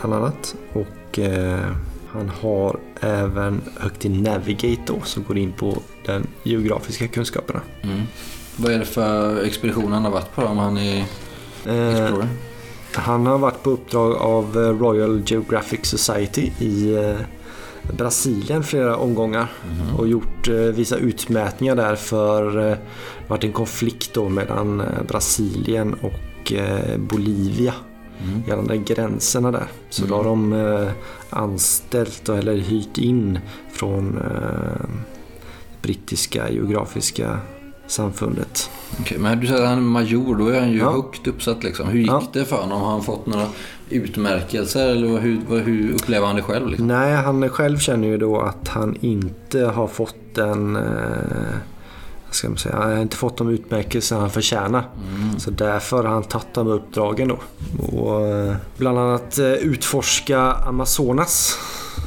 Bland 0.01 0.15
annat. 0.15 0.55
Och 0.73 1.19
eh, 1.19 1.61
han 2.09 2.29
har 2.41 2.79
även 3.01 3.61
högt 3.77 4.05
i 4.05 4.09
navigate 4.09 4.83
då, 4.87 5.01
som 5.05 5.25
går 5.25 5.39
in 5.39 5.53
på 5.53 5.83
den 6.07 6.27
geografiska 6.43 7.09
kunskaperna. 7.09 7.61
Mm. 7.83 8.03
Vad 8.57 8.73
är 8.73 8.79
det 8.79 8.85
för 8.85 9.45
expedition 9.45 9.93
han 9.93 10.05
har 10.05 10.11
varit 10.11 10.35
på 10.35 10.43
om 10.43 10.59
han 10.59 10.77
är 10.79 11.05
Eh, 11.67 12.03
Explorer? 12.03 12.29
han 12.95 13.27
har 13.27 13.39
varit 13.39 13.63
på 13.63 13.71
uppdrag 13.71 14.17
av 14.17 14.45
eh, 14.59 14.79
Royal 14.79 15.23
Geographic 15.27 15.81
Society 15.87 16.51
i 16.59 16.95
eh, 16.95 17.17
Brasilien 17.99 18.63
flera 18.65 18.97
omgångar 18.97 19.47
och 19.99 20.09
gjort 20.09 20.49
eh, 20.49 20.55
vissa 20.55 20.97
utmätningar 20.97 21.77
där 21.77 21.97
för 21.97 22.71
eh, 22.71 22.77
varit 23.29 23.45
en 23.45 23.53
konflikt 23.53 24.15
då 24.15 24.29
mellan 24.29 24.81
eh, 24.81 24.87
Brasilien 25.09 25.95
och 25.95 26.53
Bolivia 26.99 27.75
gällande 28.49 28.77
gränserna 28.77 29.51
där. 29.51 29.67
Så 29.91 30.07
då 30.07 30.15
har 30.17 30.25
de 30.25 30.89
anställt 31.31 32.29
eller 32.29 32.57
hyrt 32.57 32.99
in 32.99 33.39
från 33.73 34.23
brittiska 35.83 36.51
geografiska 36.51 37.39
samfundet. 37.87 38.71
Okej, 39.01 39.19
men 39.19 39.41
du 39.41 39.47
säger 39.47 39.63
att 39.63 39.69
han 39.69 39.79
är 39.79 39.83
major, 39.83 40.37
då 40.37 40.49
är 40.49 40.61
han 40.61 40.71
ju 40.73 40.79
Ja. 40.79 40.91
högt 40.93 41.27
uppsatt 41.27 41.65
liksom. 41.65 41.89
Hur 41.89 41.99
gick 41.99 42.09
Ja. 42.11 42.23
det 42.33 42.45
för 42.45 42.57
honom? 42.57 42.81
Har 42.83 42.91
han 42.91 43.03
fått 43.03 43.27
några 43.27 43.47
utmärkelser 43.93 44.89
eller 44.89 45.21
hur, 45.21 45.61
hur 45.61 45.95
upplever 45.95 46.27
han 46.27 46.37
det 46.37 46.43
själv? 46.43 46.69
Liksom? 46.69 46.87
Nej, 46.87 47.15
han 47.15 47.49
själv 47.49 47.79
känner 47.79 48.09
ju 48.09 48.19
då 48.19 48.41
att 48.41 48.69
han 48.69 48.97
inte 49.01 49.65
har 49.65 49.87
fått 49.87 50.17
den... 50.35 50.77
Eh, 50.77 50.83
vad 52.27 52.35
ska 52.35 52.49
man 52.49 52.59
säga? 52.59 52.77
Han 52.77 52.93
har 52.93 53.03
inte 53.03 53.17
fått 53.17 53.37
de 53.37 53.49
utmärkelser 53.49 54.17
han 54.17 54.31
förtjänar. 54.31 54.85
Så 55.39 55.51
därför 55.51 55.97
har 56.05 56.11
han 56.11 56.23
tagit 56.23 56.55
de 56.55 56.69
uppdragen 56.69 57.29
då. 57.29 57.39
Och 57.97 58.27
eh, 58.27 58.57
bland 58.77 58.99
annat 58.99 59.39
eh, 59.39 59.53
utforska 59.53 60.41
Amazonas. 60.41 61.59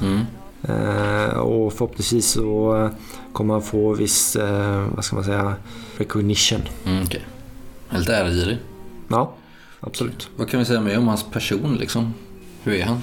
Mm. 0.02 0.20
Eh, 0.68 1.38
och 1.38 1.74
förhoppningsvis 1.74 2.32
så 2.32 2.76
eh, 2.76 2.90
kommer 3.34 3.54
han 3.54 3.64
få 3.64 3.94
viss, 3.94 4.36
eh, 4.36 4.86
vad 4.96 5.06
ska 5.06 5.16
man 5.16 5.26
säga, 5.26 5.54
recognition. 5.98 6.62
Mm, 6.86 7.04
okej. 7.04 7.26
Lite 7.90 8.16
äregirig. 8.16 8.58
Ja, 9.08 9.34
absolut. 9.86 10.30
Vad 10.36 10.50
kan 10.50 10.60
vi 10.60 10.66
säga 10.66 10.82
mer 10.82 10.98
om 10.98 11.08
hans 11.08 11.24
person 11.24 11.76
liksom? 11.76 12.14
Hur 12.64 12.74
är 12.74 12.84
han? 12.86 12.98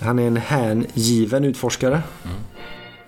Han 0.00 0.18
är 0.18 0.26
en 0.26 0.36
hängiven 0.36 1.44
utforskare. 1.44 2.02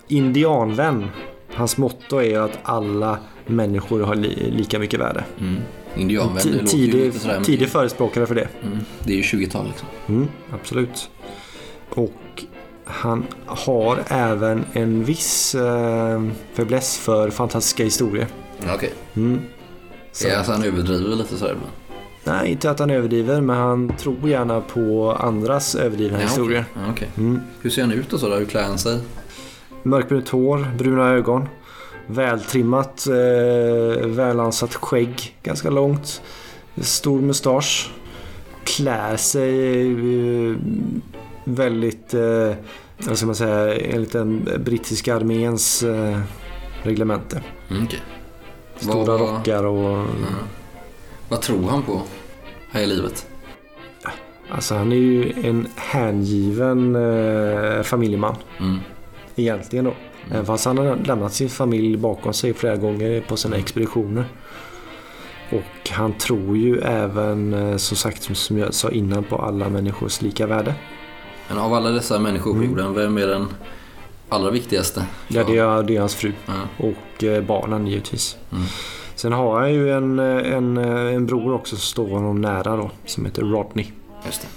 Indianvän. 0.07 1.07
Hans 1.53 1.77
motto 1.77 2.21
är 2.21 2.39
att 2.39 2.59
alla 2.63 3.19
människor 3.47 4.01
har 4.01 4.15
li, 4.15 4.51
lika 4.51 4.79
mycket 4.79 4.99
värde. 4.99 5.23
Mm. 5.39 5.55
Indianvän, 5.97 6.37
det 6.43 6.49
låter 6.49 6.77
ju 6.77 6.85
Tidig, 6.85 7.05
lite 7.05 7.19
sådär. 7.19 7.41
tidig 7.43 7.69
förespråkare 7.69 8.25
för 8.25 8.35
det. 8.35 8.47
Mm. 8.63 8.77
Det 9.03 9.13
är 9.13 9.17
ju 9.17 9.21
20-tal 9.21 9.67
liksom. 9.67 9.87
Mm, 10.07 10.27
absolut. 10.53 11.09
Och 11.89 12.43
han 12.85 13.25
har 13.45 13.99
även 14.07 14.65
en 14.73 15.03
viss 15.03 15.55
eh, 15.55 16.23
fäbless 16.53 16.97
för 16.97 17.29
fantastiska 17.29 17.83
historier. 17.83 18.27
Okej. 18.75 18.93
Mm. 19.15 19.39
Så- 20.11 20.27
Ja, 20.27 20.37
alltså 20.37 20.51
han 20.51 20.63
överdriver 20.63 21.15
lite 21.15 21.37
sådär 21.37 21.51
ibland. 21.51 21.71
Nej, 22.27 22.51
inte 22.51 22.71
att 22.71 22.79
han 22.79 22.89
överdriver, 22.89 23.41
men 23.41 23.55
han 23.57 23.93
tror 23.97 24.29
gärna 24.29 24.61
på 24.61 25.11
andras 25.19 25.75
överdrivna 25.75 26.17
Ja, 26.21 26.27
historier. 26.27 26.65
Ja, 26.73 26.79
okej. 26.91 27.09
Mm. 27.17 27.39
Hur 27.61 27.69
ser 27.69 27.81
han 27.81 27.91
ut 27.91 28.13
och 28.13 28.19
sådär? 28.19 28.37
Hur 28.39 28.45
klär 28.45 28.63
han 28.63 28.77
sig? 28.77 28.99
Mörkbrunt 29.83 30.29
hår, 30.29 30.67
bruna 30.77 31.09
ögon. 31.09 31.47
Vältrimmat, 32.07 33.07
eh, 33.07 34.05
välansat 34.07 34.75
skägg, 34.75 35.35
ganska 35.43 35.69
långt. 35.69 36.21
Stor 36.81 37.21
mustasch. 37.21 37.91
Klär 38.63 39.17
sig 39.17 39.81
eh, 40.49 40.55
väldigt, 41.43 42.13
eh, 42.13 42.53
vad 43.07 43.17
ska 43.17 43.25
man 43.25 43.35
säga, 43.35 43.75
enligt 43.75 44.11
den 44.11 44.49
brittiska 44.65 45.15
arméns 45.15 45.83
eh, 45.83 46.19
reglemente. 46.83 47.41
Mm, 47.69 47.83
okej. 47.83 48.01
Stora 48.77 49.05
Vad- 49.17 49.19
rockar 49.19 49.63
och... 49.63 49.97
Ja. 49.97 50.05
Vad 51.29 51.41
tror 51.41 51.69
han 51.69 51.83
på 51.83 52.01
här 52.71 52.81
i 52.81 52.85
livet? 52.87 53.27
Alltså 54.49 54.75
han 54.75 54.91
är 54.91 54.95
ju 54.95 55.33
en 55.43 55.67
hängiven 55.75 56.95
eh, 56.95 57.81
familjeman. 57.83 58.35
Mm. 58.59 58.79
Egentligen 59.35 59.85
då. 59.85 59.93
Även 60.31 60.45
fast 60.45 60.65
han 60.65 60.77
har 60.77 60.95
lämnat 60.95 61.33
sin 61.33 61.49
familj 61.49 61.97
bakom 61.97 62.33
sig 62.33 62.53
flera 62.53 62.75
gånger 62.75 63.21
på 63.21 63.37
sina 63.37 63.55
expeditioner. 63.57 64.25
Och 65.51 65.89
han 65.89 66.13
tror 66.13 66.57
ju 66.57 66.79
även, 66.79 67.53
eh, 67.53 67.77
som 67.77 67.97
sagt, 67.97 68.37
som 68.37 68.57
jag 68.57 68.73
sa 68.73 68.89
innan, 68.89 69.23
på 69.23 69.35
alla 69.37 69.69
människors 69.69 70.21
lika 70.21 70.47
värde. 70.47 70.75
Men 71.49 71.57
av 71.57 71.73
alla 71.73 71.89
dessa 71.89 72.19
människor 72.19 72.51
på 72.51 72.57
Mm. 72.57 72.69
jorden, 72.69 72.93
vem 72.93 73.17
är 73.17 73.27
den 73.27 73.47
allra 74.29 74.51
viktigaste? 74.51 75.05
Ja, 75.27 75.43
det 75.43 75.57
är, 75.57 75.83
det 75.83 75.95
är 75.95 75.99
hans 75.99 76.15
fru 76.15 76.31
Ja. 76.45 76.53
och 76.77 77.23
eh, 77.23 77.43
barnen 77.43 77.87
givetvis. 77.87 78.37
Mm. 78.51 78.63
Sen 79.15 79.31
har 79.31 79.59
han 79.59 79.73
ju 79.73 79.91
en, 79.91 80.19
en, 80.19 80.77
en 80.77 81.25
bror 81.25 81.53
också 81.53 81.75
som 81.75 81.85
står 81.85 82.09
honom 82.09 82.41
nära 82.41 82.77
då, 82.77 82.91
som 83.05 83.25
heter 83.25 83.41
Rodney. 83.41 83.85
Just 84.25 84.41
det. 84.41 84.47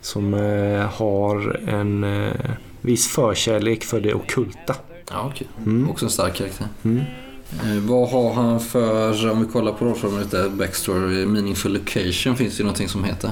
Som 0.00 0.34
eh, 0.34 0.80
har 0.80 1.60
en 1.68 2.04
eh, 2.04 2.32
viss 2.80 3.08
förkärlek 3.08 3.84
för 3.84 4.00
det 4.00 4.14
ockulta. 4.14 4.74
Ja, 5.10 5.30
okej. 5.32 5.46
Mm. 5.66 5.90
Också 5.90 6.04
en 6.04 6.10
stark 6.10 6.34
karaktär. 6.34 6.66
Mm. 6.82 7.00
Eh, 7.52 7.78
vad 7.88 8.08
har 8.08 8.32
han 8.32 8.60
för, 8.60 9.30
om 9.30 9.40
vi 9.40 9.52
kollar 9.52 9.72
på 9.72 9.84
rollformen 9.84 10.22
lite, 10.22 10.48
backstory, 10.48 11.26
meaningful 11.26 11.72
location 11.72 12.36
finns 12.36 12.56
det 12.56 12.58
ju 12.58 12.64
någonting 12.64 12.88
som 12.88 13.04
heter. 13.04 13.30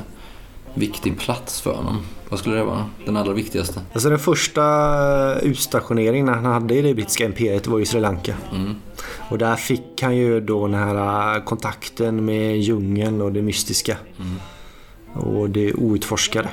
Viktig 0.75 1.19
plats 1.19 1.61
för 1.61 1.75
honom. 1.75 2.03
Vad 2.29 2.39
skulle 2.39 2.57
det 2.57 2.65
vara? 2.65 2.87
Den 3.07 3.17
allra 3.17 3.33
viktigaste? 3.33 3.81
Alltså 3.93 4.09
den 4.09 4.19
första 4.19 5.41
utstationeringen 5.41 6.29
han 6.29 6.45
hade 6.45 6.75
i 6.75 6.83
det 6.83 6.95
brittiska 6.95 7.25
imperiet 7.25 7.67
var 7.67 7.79
ju 7.79 7.85
Sri 7.85 8.01
Lanka. 8.01 8.35
Mm. 8.53 8.75
Och 9.31 9.39
där 9.39 9.57
fick 9.57 10.03
han 10.03 10.17
ju 10.17 10.41
då 10.41 10.67
den 10.67 10.75
här 10.75 11.37
äh, 11.37 11.45
kontakten 11.45 12.25
med 12.25 12.59
djungeln 12.61 13.21
och 13.21 13.33
det 13.33 13.43
mystiska. 13.43 13.97
Mm. 14.19 14.41
Och 15.15 15.51
det 15.51 15.75
outforskade. 15.75 16.49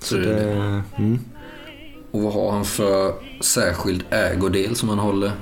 Så 0.00 0.14
det 0.14 0.34
det. 0.34 0.82
mm. 0.98 1.18
Och 2.10 2.22
vad 2.22 2.32
har 2.32 2.52
han 2.52 2.64
för 2.64 3.14
särskild 3.40 4.04
ägodel 4.10 4.76
som 4.76 4.88
han 4.88 4.98
håller 4.98 5.32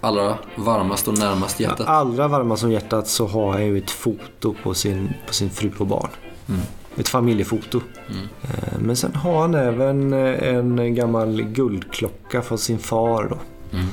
allra 0.00 0.38
varmast 0.56 1.08
och 1.08 1.18
närmast 1.18 1.60
hjärtat? 1.60 1.88
Allra 1.88 2.28
varmast 2.28 2.64
om 2.64 2.72
hjärtat 2.72 3.08
så 3.08 3.26
har 3.26 3.52
han 3.52 3.66
ju 3.66 3.78
ett 3.78 3.90
foto 3.90 4.54
på 4.62 4.74
sin, 4.74 5.14
på 5.26 5.34
sin 5.34 5.50
fru 5.50 5.70
och 5.78 5.86
barn. 5.86 6.10
Mm. 6.48 6.60
Ett 6.98 7.08
familjefoto. 7.08 7.80
Mm. 8.10 8.22
Eh, 8.42 8.78
Men 8.80 8.96
sen 8.96 9.14
har 9.14 9.40
han 9.40 9.54
även 9.54 10.12
eh, 10.12 10.54
en 10.56 10.94
gammal 10.94 11.42
guldklocka 11.42 12.42
från 12.42 12.58
sin 12.58 12.78
far 12.78 13.22
då. 13.30 13.36
Mm. 13.78 13.86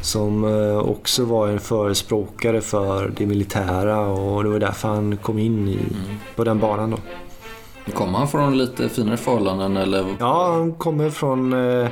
Som 0.00 0.44
eh, 0.44 0.78
också 0.78 1.24
var 1.24 1.48
en 1.48 1.60
förespråkare 1.60 2.60
för 2.60 3.12
det 3.16 3.26
militära 3.26 4.00
och 4.00 4.44
det 4.44 4.50
var 4.50 4.58
därför 4.58 4.88
han 4.88 5.16
kom 5.16 5.38
in 5.38 5.68
i, 5.68 5.72
Mm. 5.74 6.16
på 6.36 6.44
den 6.44 6.58
banan 6.58 6.90
då. 6.90 6.98
Kommer 7.92 8.18
han 8.18 8.28
från 8.28 8.58
lite 8.58 8.88
finare 8.88 9.16
förhållanden 9.16 9.76
eller? 9.76 10.04
Ja, 10.18 10.52
han 10.52 10.72
kommer 10.74 11.10
från 11.10 11.52
eh, 11.52 11.88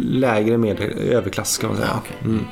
lägre 0.00 0.58
medel, 0.58 0.90
överklass 0.98 1.58
kan 1.58 1.68
man 1.68 1.76
säga. 1.76 1.88
Ja, 1.92 1.98
okej. 2.04 2.16
mm. 2.24 2.44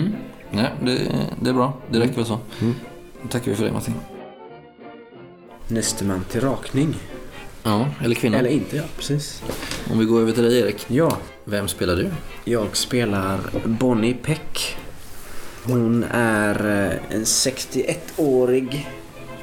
Mm. 0.00 0.12
Nej, 0.50 0.70
det, 0.84 0.98
det 1.40 1.50
är 1.50 1.54
bra. 1.54 1.72
Det 1.90 2.00
räcker 2.00 2.14
väl 2.16 2.24
så. 2.24 2.38
Mm. 2.60 2.74
Tackar 3.30 3.50
vi 3.50 3.56
för 3.56 3.64
det 3.64 3.72
Martin. 3.72 3.94
Näste 5.68 6.04
man 6.04 6.24
till 6.24 6.40
rakning. 6.40 6.94
Ja, 7.62 7.88
eller 8.04 8.14
kvinna. 8.14 8.38
Eller 8.38 8.50
inte, 8.50 8.76
ja. 8.76 8.82
Precis. 8.96 9.42
Om 9.90 9.98
vi 9.98 10.04
går 10.04 10.20
över 10.20 10.32
till 10.32 10.42
dig 10.42 10.58
Erik. 10.60 10.84
Ja, 10.88 11.16
Vem 11.44 11.68
spelar 11.68 11.96
du? 11.96 12.10
jag 12.44 12.76
spelar 12.76 13.40
Bonnie 13.64 14.14
Peck. 14.14 14.76
Hon 15.64 16.04
är 16.10 16.84
eh, 16.84 17.14
en 17.16 17.24
61-årig 17.24 18.88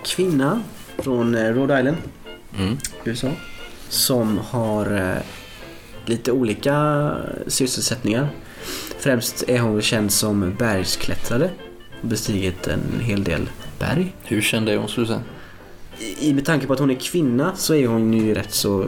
kvinna 0.03 0.61
från 0.97 1.35
eh, 1.35 1.53
Rhode 1.53 1.79
Island, 1.79 1.97
Mm. 2.57 2.77
USA. 3.03 3.31
Som 3.89 4.37
har 4.37 4.97
eh, 5.11 5.21
lite 6.05 6.31
olika 6.31 7.11
sysselsättningar. 7.47 8.29
Främst 8.99 9.43
är 9.47 9.59
hon 9.59 9.81
känd 9.81 10.11
som 10.11 10.55
bergsklättrare. 10.59 11.49
Bestigit 12.01 12.67
en 12.67 12.99
hel 13.01 13.23
del 13.23 13.49
berg. 13.79 14.13
Hur 14.23 14.41
känd 14.41 14.69
är 14.69 14.77
hon 14.77 14.87
skulle 14.89 15.03
du 15.03 15.07
säga? 15.07 15.21
I, 16.19 16.33
med 16.33 16.45
tanke 16.45 16.67
på 16.67 16.73
att 16.73 16.79
hon 16.79 16.91
är 16.91 16.95
kvinna 16.95 17.55
så 17.55 17.75
är 17.75 17.87
hon 17.87 18.13
ju 18.13 18.33
rätt 18.33 18.53
så 18.53 18.85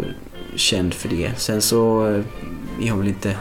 känd 0.55 0.93
för 0.93 1.10
det. 1.10 1.31
Sen 1.38 1.62
så 1.62 2.07
eh, 2.07 2.24
är 2.88 2.89
hon 2.89 3.00
väl 3.00 3.07
inte 3.07 3.38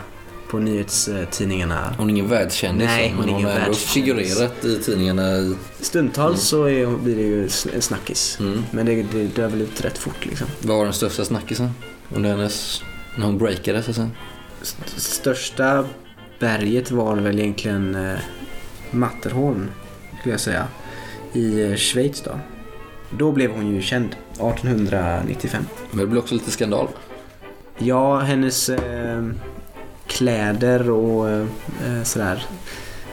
på 0.50 0.58
nyhetstidningarna. 0.58 1.94
Hon 1.98 2.06
är 2.06 2.10
ingen 2.12 2.28
världskändis 2.28 2.86
Nej, 2.86 3.08
så, 3.10 3.16
hon 3.16 3.20
men 3.20 3.28
är 3.28 3.32
hon 3.32 3.40
ingen 3.40 3.52
har 3.52 3.64
ändå 3.64 3.74
figurerat 3.76 4.64
i 4.64 4.78
tidningarna 4.82 5.36
i... 5.36 5.54
Stundtals 5.80 6.42
så 6.42 6.64
är, 6.64 6.86
hon- 6.86 7.04
blir 7.04 7.16
det 7.16 7.22
ju 7.22 7.42
en 7.74 7.82
snackis. 7.82 8.36
Mm. 8.40 8.64
Men 8.70 8.86
det, 8.86 9.02
det 9.02 9.24
dör 9.24 9.48
väl 9.48 9.60
ut 9.62 9.84
rätt 9.84 9.98
fort 9.98 10.26
liksom. 10.26 10.46
Vad 10.62 10.76
var 10.76 10.84
den 10.84 10.94
största 10.94 11.24
snackisen? 11.24 11.70
Under 12.14 12.30
hennes... 12.30 12.82
När 13.16 13.26
hon 13.26 13.38
breakade 13.38 13.82
så 13.82 13.90
att 13.90 13.96
säga. 13.96 14.10
St- 14.62 15.00
största 15.00 15.84
berget 16.38 16.90
var 16.90 17.16
väl 17.16 17.38
egentligen 17.38 17.94
eh, 17.94 18.18
Matterhorn, 18.90 19.70
skulle 20.20 20.32
jag 20.32 20.40
säga. 20.40 20.66
I 21.32 21.62
eh, 21.62 21.74
Schweiz 21.76 22.20
då. 22.20 22.38
Då 23.18 23.32
blev 23.32 23.50
hon 23.50 23.74
ju 23.74 23.82
känd, 23.82 24.16
1895. 24.32 25.64
Men 25.90 26.00
det 26.00 26.06
blir 26.06 26.20
också 26.20 26.34
lite 26.34 26.50
skandal. 26.50 26.88
Ja, 27.78 28.18
hennes 28.18 28.68
eh, 28.68 29.24
kläder 30.06 30.90
och 30.90 31.28
eh, 31.28 31.46
sådär. 32.02 32.44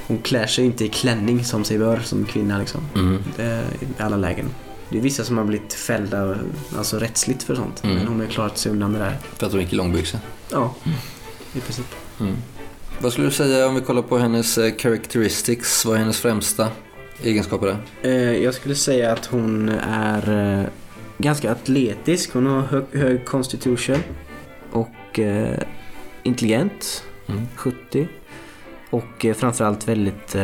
Hon 0.07 0.17
klär 0.17 0.47
sig 0.47 0.65
inte 0.65 0.85
i 0.85 0.89
klänning 0.89 1.43
som 1.43 1.63
sig 1.63 1.77
bör 1.77 1.99
som 1.99 2.25
kvinna 2.25 2.59
liksom. 2.59 2.81
Mm. 2.95 3.23
Det, 3.37 3.63
I 3.79 4.01
alla 4.01 4.17
lägen. 4.17 4.49
Det 4.89 4.97
är 4.97 5.01
vissa 5.01 5.23
som 5.23 5.37
har 5.37 5.45
blivit 5.45 5.73
fällda 5.73 6.35
alltså 6.77 6.99
rättsligt 6.99 7.43
för 7.43 7.55
sånt. 7.55 7.83
Mm. 7.83 7.95
Men 7.95 8.07
hon 8.07 8.19
har 8.19 8.27
klarat 8.27 8.57
sig 8.57 8.71
undan 8.71 8.93
det 8.93 8.99
där. 8.99 9.17
För 9.37 9.45
att 9.45 9.51
hon 9.51 9.61
gick 9.61 9.73
i 9.73 9.75
långbyxor. 9.75 10.19
Ja, 10.49 10.75
i 11.53 11.59
princip. 11.59 11.85
Mm. 12.19 12.35
Vad 12.99 13.11
skulle 13.11 13.27
du 13.27 13.31
säga 13.31 13.67
om 13.67 13.75
vi 13.75 13.81
kollar 13.81 14.01
på 14.01 14.17
hennes 14.17 14.57
eh, 14.57 14.75
characteristics? 14.77 15.85
Vad 15.85 15.95
är 15.95 15.99
hennes 15.99 16.19
främsta 16.19 16.67
egenskaper 17.23 17.67
där? 17.67 17.77
Eh, 18.01 18.37
jag 18.43 18.53
skulle 18.53 18.75
säga 18.75 19.11
att 19.13 19.25
hon 19.25 19.69
är 19.89 20.59
eh, 20.59 20.65
ganska 21.17 21.51
atletisk. 21.51 22.33
Hon 22.33 22.45
har 22.45 22.61
hög, 22.61 22.83
hög 22.93 23.25
constitution. 23.25 23.97
Och 24.71 25.19
eh, 25.19 25.57
intelligent. 26.23 27.03
Mm. 27.27 27.41
70. 27.55 28.07
Och 28.89 29.25
framförallt 29.35 29.87
väldigt 29.87 30.35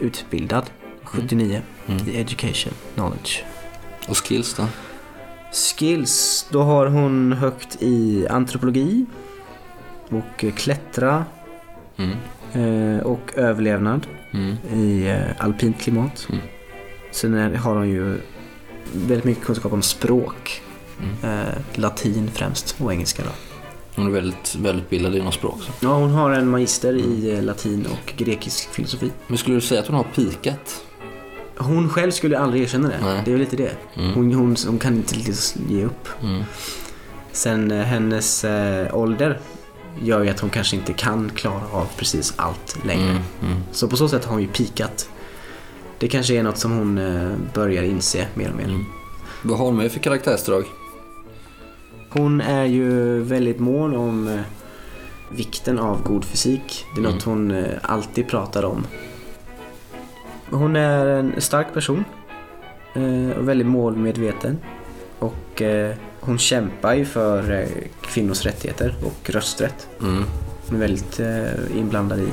utbildad. 0.00 0.64
79 1.04 1.62
Mm. 1.88 2.08
i 2.08 2.20
education 2.20 2.72
knowledge. 2.94 3.44
Och 4.08 4.16
skills 4.28 4.54
då? 4.54 4.66
Skills, 5.52 6.46
då 6.50 6.62
har 6.62 6.86
hon 6.86 7.32
högt 7.32 7.82
i 7.82 8.26
antropologi 8.30 9.06
och 10.08 10.44
klättra 10.56 11.24
Mm. 11.96 13.00
och 13.00 13.32
överlevnad 13.36 14.06
Mm. 14.34 14.56
i 14.80 15.08
eh, 15.10 15.44
alpint 15.44 15.80
klimat. 15.80 16.26
Mm. 16.30 16.40
Sen 17.10 17.34
är, 17.34 17.54
har 17.54 17.74
hon 17.74 17.88
ju 17.88 18.18
väldigt 18.92 19.24
mycket 19.24 19.44
kunskap 19.44 19.72
om 19.72 19.82
språk. 19.82 20.62
Mm. 21.00 21.40
Eh, 21.40 21.54
latin 21.74 22.30
främst 22.34 22.76
och 22.80 22.92
engelska 22.92 23.22
då. 23.22 23.30
Hon 23.96 24.06
är 24.06 24.10
väldigt 24.10 24.54
välutbildad 24.54 25.16
inom 25.16 25.32
språk. 25.32 25.58
Så. 25.60 25.72
Ja, 25.80 25.94
hon 25.94 26.10
har 26.10 26.30
en 26.30 26.48
magister 26.48 26.94
i 26.94 27.36
eh, 27.36 27.42
latin 27.42 27.86
och 27.86 28.12
grekisk 28.16 28.70
filosofi. 28.70 29.10
Men 29.26 29.38
skulle 29.38 29.56
du 29.56 29.60
säga 29.60 29.80
att 29.80 29.86
hon 29.86 29.96
har 29.96 30.04
pikat? 30.04 30.84
Hon 31.56 31.88
själv 31.88 32.10
skulle 32.10 32.38
aldrig 32.38 32.62
erkänna 32.62 32.88
det. 32.88 32.98
Nej. 33.02 33.22
Det 33.24 33.30
är 33.30 33.32
väl 33.32 33.40
lite 33.40 33.56
det. 33.56 33.72
Mm. 33.96 34.12
Hon, 34.12 34.32
hon, 34.32 34.56
hon 34.66 34.78
kan 34.78 34.94
inte 34.94 35.16
ge 35.68 35.84
upp. 35.84 36.08
Mm. 36.22 36.44
Sen 37.32 37.70
eh, 37.70 37.82
hennes 37.82 38.44
eh, 38.44 38.96
ålder 38.96 39.40
gör 40.02 40.22
ju 40.22 40.30
att 40.30 40.40
hon 40.40 40.50
kanske 40.50 40.76
inte 40.76 40.92
kan 40.92 41.30
klara 41.30 41.66
av 41.72 41.88
precis 41.96 42.34
allt 42.36 42.78
längre. 42.86 43.10
Mm, 43.10 43.22
mm. 43.42 43.62
Så 43.72 43.88
på 43.88 43.96
så 43.96 44.08
sätt 44.08 44.24
har 44.24 44.32
hon 44.32 44.42
ju 44.42 44.48
pikat. 44.48 45.08
Det 45.98 46.08
kanske 46.08 46.34
är 46.34 46.42
något 46.42 46.58
som 46.58 46.72
hon 46.72 46.98
eh, 46.98 47.32
börjar 47.54 47.82
inse 47.82 48.26
mer 48.34 48.50
och 48.50 48.56
mer. 48.56 48.64
Mm. 48.64 48.84
Vad 49.42 49.58
har 49.58 49.66
hon 49.66 49.76
med 49.76 49.92
för 49.92 50.00
karaktärsdrag? 50.00 50.64
Hon 52.10 52.40
är 52.40 52.64
ju 52.64 53.20
väldigt 53.20 53.60
mån 53.60 53.96
om 53.96 54.28
eh, 54.28 54.40
vikten 55.30 55.78
av 55.78 56.02
god 56.02 56.24
fysik. 56.24 56.84
Det 56.94 57.00
är 57.00 57.12
något 57.12 57.22
hon 57.22 57.50
eh, 57.50 57.64
alltid 57.82 58.28
pratar 58.28 58.64
om. 58.64 58.86
Hon 60.50 60.76
är 60.76 61.06
en 61.06 61.34
stark 61.38 61.74
person 61.74 62.04
och 63.36 63.48
väldigt 63.48 63.66
målmedveten. 63.66 64.58
Och 65.24 65.62
eh, 65.62 65.94
hon 66.20 66.38
kämpar 66.38 66.94
ju 66.94 67.04
för 67.04 67.52
eh, 67.60 67.68
kvinnors 68.02 68.44
rättigheter 68.44 68.94
och 69.04 69.30
rösträtt. 69.30 69.88
Mm. 70.02 70.24
Hon 70.66 70.76
är 70.76 70.80
väldigt 70.80 71.20
eh, 71.20 71.78
inblandad 71.78 72.18
i 72.18 72.28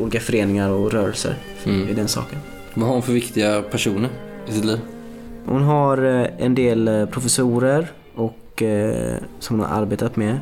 olika 0.00 0.20
föreningar 0.20 0.70
och 0.70 0.92
rörelser 0.92 1.34
Mm. 1.66 1.88
i 1.88 1.94
den 1.94 2.08
saken. 2.08 2.38
Vad 2.74 2.86
har 2.86 2.92
hon 2.94 3.02
för 3.02 3.12
viktiga 3.12 3.62
personer 3.62 4.08
i 4.48 4.52
sitt 4.52 4.64
liv? 4.64 4.78
Hon 5.46 5.62
har 5.62 6.04
eh, 6.04 6.26
en 6.38 6.54
del 6.54 6.88
eh, 6.88 7.06
professorer 7.06 7.92
och, 8.14 8.62
eh, 8.62 9.14
som 9.38 9.58
hon 9.60 9.68
har 9.68 9.82
arbetat 9.82 10.16
med 10.16 10.38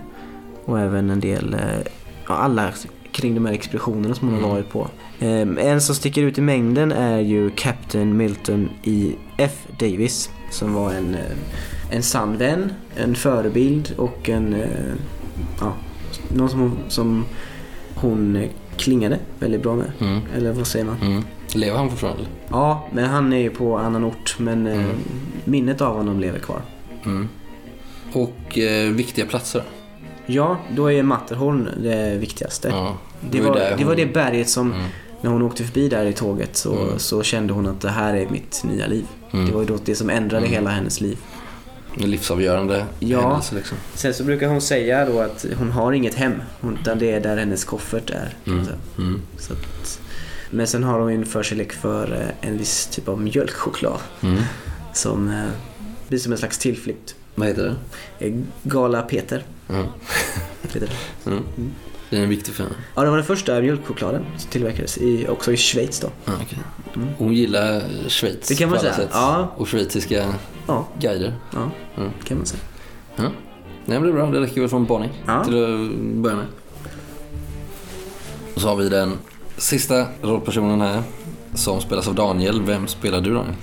och 0.64 0.80
även 0.80 1.10
en 1.10 1.20
del, 1.20 1.56
ja, 2.28 2.34
alla 2.34 2.70
kring 3.12 3.34
de 3.34 3.46
här 3.46 3.52
expeditionerna 3.52 4.14
som 4.14 4.28
hon 4.28 4.34
har 4.36 4.42
Mm. 4.44 4.54
varit 4.56 4.70
på. 4.70 4.88
Eh, 5.18 5.70
En 5.72 5.80
som 5.80 5.94
sticker 5.94 6.22
ut 6.22 6.38
i 6.38 6.40
mängden 6.40 6.92
är 6.92 7.18
ju 7.20 7.50
Captain 7.50 8.16
Milton 8.16 8.68
i 8.82 9.14
F. 9.36 9.66
Davis 9.80 10.30
som 10.50 10.74
var 10.74 10.92
en, 10.92 11.14
eh, 11.14 11.20
en 11.90 12.02
sann 12.02 12.36
vän, 12.36 12.72
en 12.96 13.14
förebild 13.14 13.94
och 13.96 14.28
en, 14.28 14.54
eh, 14.54 14.68
ja, 15.60 15.72
någon 16.28 16.48
som 16.48 16.60
hon, 16.60 16.78
som 16.88 17.24
hon 17.94 18.36
eh, 18.36 18.48
klingade 18.76 19.18
väldigt 19.38 19.62
bra 19.62 19.74
med. 19.74 19.92
Mm. 20.00 20.20
Eller 20.36 20.52
vad 20.52 20.66
säger 20.66 20.84
man? 20.84 20.96
Mm. 21.02 21.22
Lever 21.54 21.78
han 21.78 21.90
fortfarande? 21.90 22.22
Ja, 22.48 22.86
men 22.92 23.04
han 23.04 23.32
är 23.32 23.38
ju 23.38 23.50
på 23.50 23.78
annan 23.78 24.04
ort 24.04 24.36
men 24.38 24.66
Mm. 24.66 24.90
minnet 25.44 25.80
av 25.80 25.96
honom 25.96 26.20
lever 26.20 26.38
kvar. 26.38 26.60
Mm. 27.04 27.28
Och 28.12 28.58
eh, 28.58 28.90
viktiga 28.90 29.26
platser? 29.26 29.62
Ja, 30.26 30.56
då 30.76 30.92
är 30.92 31.02
Matterhorn 31.02 31.68
det 31.82 32.18
viktigaste. 32.18 32.68
Ja. 32.68 32.96
det, 33.30 33.40
var 33.40 33.48
var, 33.48 33.56
ju 33.56 33.60
där 33.62 33.70
det 33.78 33.84
var 33.84 33.90
hon- 33.90 33.96
det 33.96 34.06
berget 34.14 34.48
som, 34.48 34.72
Mm. 34.72 34.86
När 35.20 35.30
hon 35.30 35.42
åkte 35.42 35.64
förbi 35.64 35.88
där 35.88 36.06
i 36.06 36.12
tåget 36.12 36.56
så, 36.56 36.76
Mm. 36.82 36.98
så 36.98 37.22
kände 37.22 37.52
hon 37.52 37.66
att 37.66 37.80
det 37.80 37.90
här 37.90 38.14
är 38.14 38.28
mitt 38.28 38.64
nya 38.64 38.86
liv. 38.86 39.06
Mm. 39.32 39.46
Det 39.46 39.52
var 39.52 39.60
ju 39.60 39.66
då 39.66 39.78
det 39.84 39.94
som 39.94 40.10
ändrade 40.10 40.46
hela 40.46 40.70
hennes 40.70 41.00
liv. 41.00 41.18
En 42.00 42.10
livsavgörande 42.10 42.86
Ja. 42.98 43.20
händelse 43.20 43.54
liksom. 43.54 43.78
Sen 43.94 44.14
så 44.14 44.24
brukar 44.24 44.48
hon 44.48 44.60
säga 44.60 45.04
då 45.06 45.20
att 45.20 45.46
hon 45.58 45.70
har 45.70 45.92
inget 45.92 46.14
hem, 46.14 46.32
utan 46.80 46.98
det 46.98 47.12
är 47.12 47.20
där 47.20 47.36
hennes 47.36 47.64
koffert 47.64 48.10
är. 48.10 48.34
Mm. 48.46 48.66
Mm. 48.98 49.22
Så 49.38 49.52
att, 49.52 50.00
men 50.50 50.66
sen 50.66 50.84
har 50.84 51.00
hon 51.00 51.10
en 51.12 51.26
förkärlek 51.26 51.72
för 51.72 52.12
eh, 52.12 52.48
en 52.50 52.58
viss 52.58 52.86
typ 52.86 53.08
av 53.08 53.20
mjölkchoklad 53.20 53.98
Mm. 54.22 54.42
som 54.92 55.28
eh, 55.28 55.44
blir 56.08 56.18
som 56.18 56.32
en 56.32 56.38
slags 56.38 56.58
tillflykt. 56.58 57.14
Vad 57.34 57.48
heter 57.48 57.76
det? 58.18 58.26
Eh, 58.26 58.34
Gala 58.62 59.02
Peter 59.02 59.44
Mm. 59.68 59.86
heter 60.62 60.80
det. 60.80 61.30
Mm. 61.30 61.42
Det 62.10 62.16
är 62.18 62.22
en 62.22 62.28
viktig 62.28 62.54
film. 62.54 62.68
Ja, 62.94 63.02
det 63.02 63.10
var 63.10 63.16
den 63.16 63.26
första 63.26 63.60
mjölkchokladen 63.60 64.24
som 64.38 64.50
tillverkades 64.50 64.98
i, 64.98 65.26
också 65.28 65.52
i 65.52 65.56
Schweiz 65.56 66.00
då. 66.00 66.08
Ja, 66.24 66.32
okej. 66.42 66.58
Hon 67.18 67.32
gillar 67.34 67.82
Schweiz 68.08 68.48
Det 68.48 68.54
kan 68.54 68.68
man 68.70 68.78
på 68.78 68.84
alla 68.86 68.94
säga. 68.94 69.06
sätt. 69.06 69.14
Ja. 69.16 69.52
Och 69.56 69.68
schweiziska 69.68 70.34
Ja, 70.66 70.88
guider. 71.00 71.34
ja 71.52 71.70
Mm. 71.96 72.10
kan 72.24 72.36
man 72.36 72.46
säga. 72.46 72.62
Ja. 73.16 73.22
Nej 73.84 74.00
men 74.00 74.02
det 74.02 74.08
är 74.08 74.12
bra, 74.12 74.26
det 74.30 74.40
räcker 74.40 74.60
väl 74.60 74.70
från 74.70 74.84
Bonnie 74.84 75.10
Ja. 75.26 75.44
till 75.44 75.54
att 75.64 75.90
börja 76.22 76.36
med. 76.36 76.46
Och 78.54 78.60
så 78.60 78.68
har 78.68 78.76
vi 78.76 78.88
den 78.88 79.12
sista 79.56 80.06
rollpersonen 80.22 80.80
här 80.80 81.02
som 81.54 81.80
spelas 81.80 82.08
av 82.08 82.14
Daniel. 82.14 82.62
Vem 82.62 82.86
spelar 82.86 83.20
du 83.20 83.34
Daniel? 83.34 83.54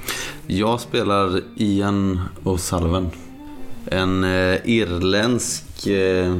Jag 0.47 0.81
spelar 0.81 1.41
Ian 1.55 2.21
O'Sullivan. 2.43 3.07
En 3.85 4.23
eh, 4.23 4.57
irländsk 4.63 5.87
eh, 5.87 6.35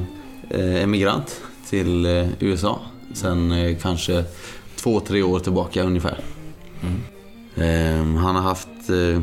eh, 0.50 0.84
emigrant 0.84 1.42
till 1.70 2.06
eh, 2.06 2.28
USA. 2.40 2.80
Sen 3.14 3.52
eh, 3.52 3.78
kanske 3.82 4.24
två, 4.76 5.00
tre 5.00 5.24
år 5.24 5.40
tillbaka 5.40 5.84
ungefär. 5.84 6.20
Eh, 7.56 8.06
han 8.06 8.36
har 8.36 8.42
haft 8.42 8.90
eh, 8.90 9.22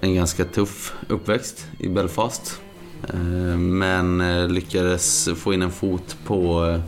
en 0.00 0.14
ganska 0.14 0.44
tuff 0.44 0.94
uppväxt 1.08 1.66
i 1.78 1.88
Belfast. 1.88 2.60
Eh, 3.08 3.58
men 3.58 4.18
lyckades 4.54 5.28
få 5.36 5.54
in 5.54 5.62
en 5.62 5.70
fot 5.70 6.16
på 6.26 6.78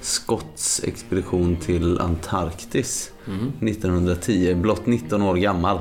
Scotts 0.00 0.84
expedition 0.84 1.56
till 1.56 1.98
Antarktis 1.98 3.12
1910. 3.60 4.54
Blott 4.54 4.86
19 4.86 5.22
år 5.22 5.34
gammal. 5.34 5.78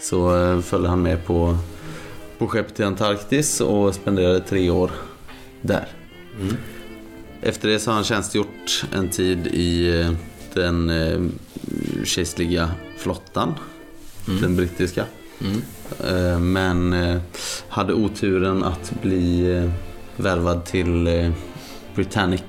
Så 0.00 0.30
följde 0.62 0.88
han 0.88 1.02
med 1.02 1.26
på, 1.26 1.56
på 2.38 2.46
skepp 2.46 2.74
till 2.74 2.84
Antarktis 2.84 3.60
och 3.60 3.94
spenderade 3.94 4.40
tre 4.40 4.70
år 4.70 4.90
där. 5.62 5.88
Efter 7.46 7.68
det 7.68 7.78
så 7.78 7.90
har 7.90 7.94
han 7.94 8.04
tjänstgjort 8.04 8.84
en 8.92 9.08
tid 9.08 9.46
i 9.46 10.00
eh, 10.00 10.10
den 10.54 10.90
eh, 10.90 11.20
kejserliga 12.04 12.70
flottan. 12.98 13.54
Den 14.40 14.56
brittiska. 14.56 15.04
Mm. 15.40 15.62
Eh, 16.04 16.38
Men 16.40 17.20
hade 17.68 17.94
oturen 17.94 18.64
att 18.64 18.92
bli 19.02 19.70
värvad 20.16 20.64
till 20.64 21.32
Britannic 21.94 22.42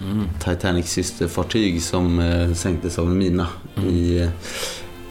Mm. 0.00 0.28
Titanics 0.44 0.90
systerfartyg 0.90 1.82
som 1.82 2.22
sänktes 2.56 2.98
av 2.98 3.06
en 3.06 3.18
mina 3.18 3.48
i 3.88 4.18
eh, 4.18 4.28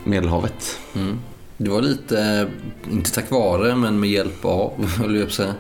Medelhavet. 0.04 0.80
Mm. 0.96 1.20
Det 1.58 1.70
var 1.70 1.82
lite, 1.82 2.48
inte 2.92 3.12
tack 3.12 3.32
vare, 3.32 3.76
men 3.76 4.00
med 4.00 4.10
hjälp 4.10 4.46
av, 4.46 4.86
höll 5.00 5.16
jag 5.16 5.24
på 5.24 5.28
att 5.28 5.34
säga, 5.34 5.56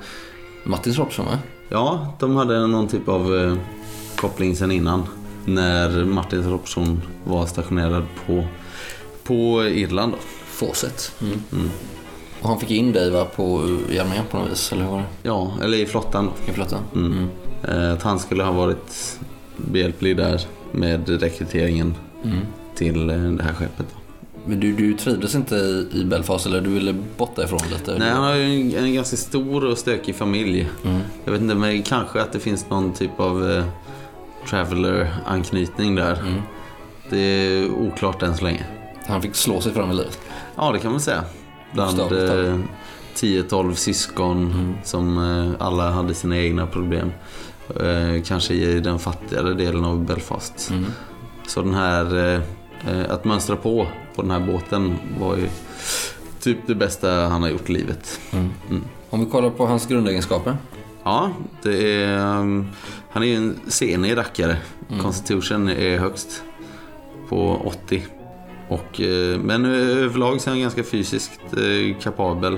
Martin 0.63 0.93
Robson 0.93 1.25
va? 1.25 1.39
Ja, 1.71 2.13
de 2.19 2.35
hade 2.35 2.67
någon 2.67 2.87
typ 2.87 3.07
av 3.09 3.35
eh, 3.37 3.53
koppling 4.15 4.55
sen 4.55 4.71
innan. 4.71 5.03
När 5.45 6.05
Martin 6.05 6.43
Robson 6.49 7.01
var 7.25 7.45
stationerad 7.45 8.03
på, 8.25 8.43
på 9.23 9.63
Irland. 9.67 10.11
Då. 10.11 10.17
Fawcett. 10.45 11.13
Mm. 11.21 11.33
Mm. 11.51 11.69
Och 12.41 12.49
han 12.49 12.59
fick 12.59 12.71
in 12.71 12.91
dig 12.91 13.11
va, 13.11 13.25
på, 13.35 13.77
i 13.89 13.99
armén 13.99 14.23
på 14.31 14.37
något 14.37 14.51
vis, 14.51 14.71
eller 14.71 14.83
hur 14.83 14.91
var 14.91 14.97
det? 14.97 15.05
Ja, 15.23 15.51
eller 15.63 15.77
i 15.77 15.85
flottan 15.85 16.25
då. 16.25 16.51
I 16.51 16.53
flottan? 16.53 16.79
Mm. 16.95 17.27
Eh, 17.63 17.93
Att 17.93 18.03
han 18.03 18.19
skulle 18.19 18.43
ha 18.43 18.51
varit 18.51 19.19
behjälplig 19.57 20.17
där 20.17 20.41
med 20.71 21.09
rekryteringen 21.21 21.95
Mm. 22.23 22.37
till 22.75 23.09
eh, 23.09 23.15
det 23.17 23.43
här 23.43 23.53
skeppet. 23.53 23.85
Då. 23.93 24.00
Men 24.45 24.59
du, 24.59 24.71
du 24.71 24.93
trivdes 24.93 25.35
inte 25.35 25.55
i, 25.55 25.89
i 25.93 26.05
Belfast 26.05 26.45
eller 26.45 26.61
du 26.61 26.69
ville 26.69 26.93
bort 27.17 27.35
därifrån 27.35 27.59
lite? 27.71 27.97
Nej, 27.99 28.09
han 28.11 28.23
har 28.23 28.35
ju 28.35 28.77
en, 28.77 28.85
en 28.85 28.93
ganska 28.93 29.17
stor 29.17 29.65
och 29.65 29.77
stökig 29.77 30.15
familj. 30.15 30.69
Mm. 30.85 30.99
Jag 31.25 31.31
vet 31.31 31.41
inte, 31.41 31.55
men 31.55 31.83
kanske 31.83 32.21
att 32.21 32.31
det 32.33 32.39
finns 32.39 32.69
någon 32.69 32.93
typ 32.93 33.19
av 33.19 33.51
eh, 33.51 33.63
traveler-anknytning 34.49 35.95
där. 35.95 36.19
Mm. 36.19 36.41
Det 37.09 37.19
är 37.19 37.71
oklart 37.71 38.21
än 38.23 38.37
så 38.37 38.43
länge. 38.43 38.65
Han 39.07 39.21
fick 39.21 39.35
slå 39.35 39.61
sig 39.61 39.73
fram 39.73 39.91
i 39.91 39.93
livet? 39.93 40.19
Ja, 40.55 40.71
det 40.71 40.79
kan 40.79 40.91
man 40.91 41.01
säga. 41.01 41.23
Bland 41.73 41.99
eh, 41.99 42.57
10-12 43.15 43.73
syskon 43.73 44.37
Mm. 44.51 44.73
som 44.83 45.17
eh, 45.17 45.65
alla 45.67 45.91
hade 45.91 46.13
sina 46.13 46.37
egna 46.37 46.67
problem. 46.67 47.11
Eh, 47.79 48.23
kanske 48.25 48.53
i 48.53 48.79
den 48.79 48.99
fattigare 48.99 49.53
delen 49.53 49.85
av 49.85 50.05
Belfast. 50.05 50.69
Mm. 50.69 50.85
Så 51.47 51.61
den 51.61 51.73
här, 51.73 52.17
eh, 52.17 52.41
eh, 52.89 53.11
att 53.11 53.25
mönstra 53.25 53.55
på 53.55 53.87
på 54.15 54.21
den 54.21 54.31
här 54.31 54.39
båten 54.39 54.95
var 55.19 55.37
ju 55.37 55.49
typ 56.39 56.57
det 56.67 56.75
bästa 56.75 57.11
han 57.11 57.41
har 57.41 57.49
gjort 57.49 57.69
i 57.69 57.73
livet. 57.73 58.19
Mm. 58.31 58.49
Mm. 58.69 58.83
Om 59.09 59.19
vi 59.19 59.31
kollar 59.31 59.49
på 59.49 59.65
hans 59.65 59.87
grundegenskaper. 59.87 60.57
Ja, 61.03 61.31
det 61.63 62.03
är, 62.03 62.37
um, 62.37 62.67
han 63.09 63.23
är 63.23 63.27
ju 63.27 63.35
en 63.35 63.59
senig 63.67 64.17
rackare. 64.17 64.57
Mm. 64.89 65.03
Constitution 65.03 65.69
är 65.69 65.97
högst 65.97 66.43
på 67.29 67.61
80. 67.65 68.03
Och, 68.67 69.01
eh, 69.01 69.39
men 69.39 69.65
överlag 69.65 70.41
så 70.41 70.49
är 70.49 70.51
han 70.51 70.61
ganska 70.61 70.83
fysiskt 70.83 71.41
eh, 71.57 72.01
kapabel. 72.01 72.53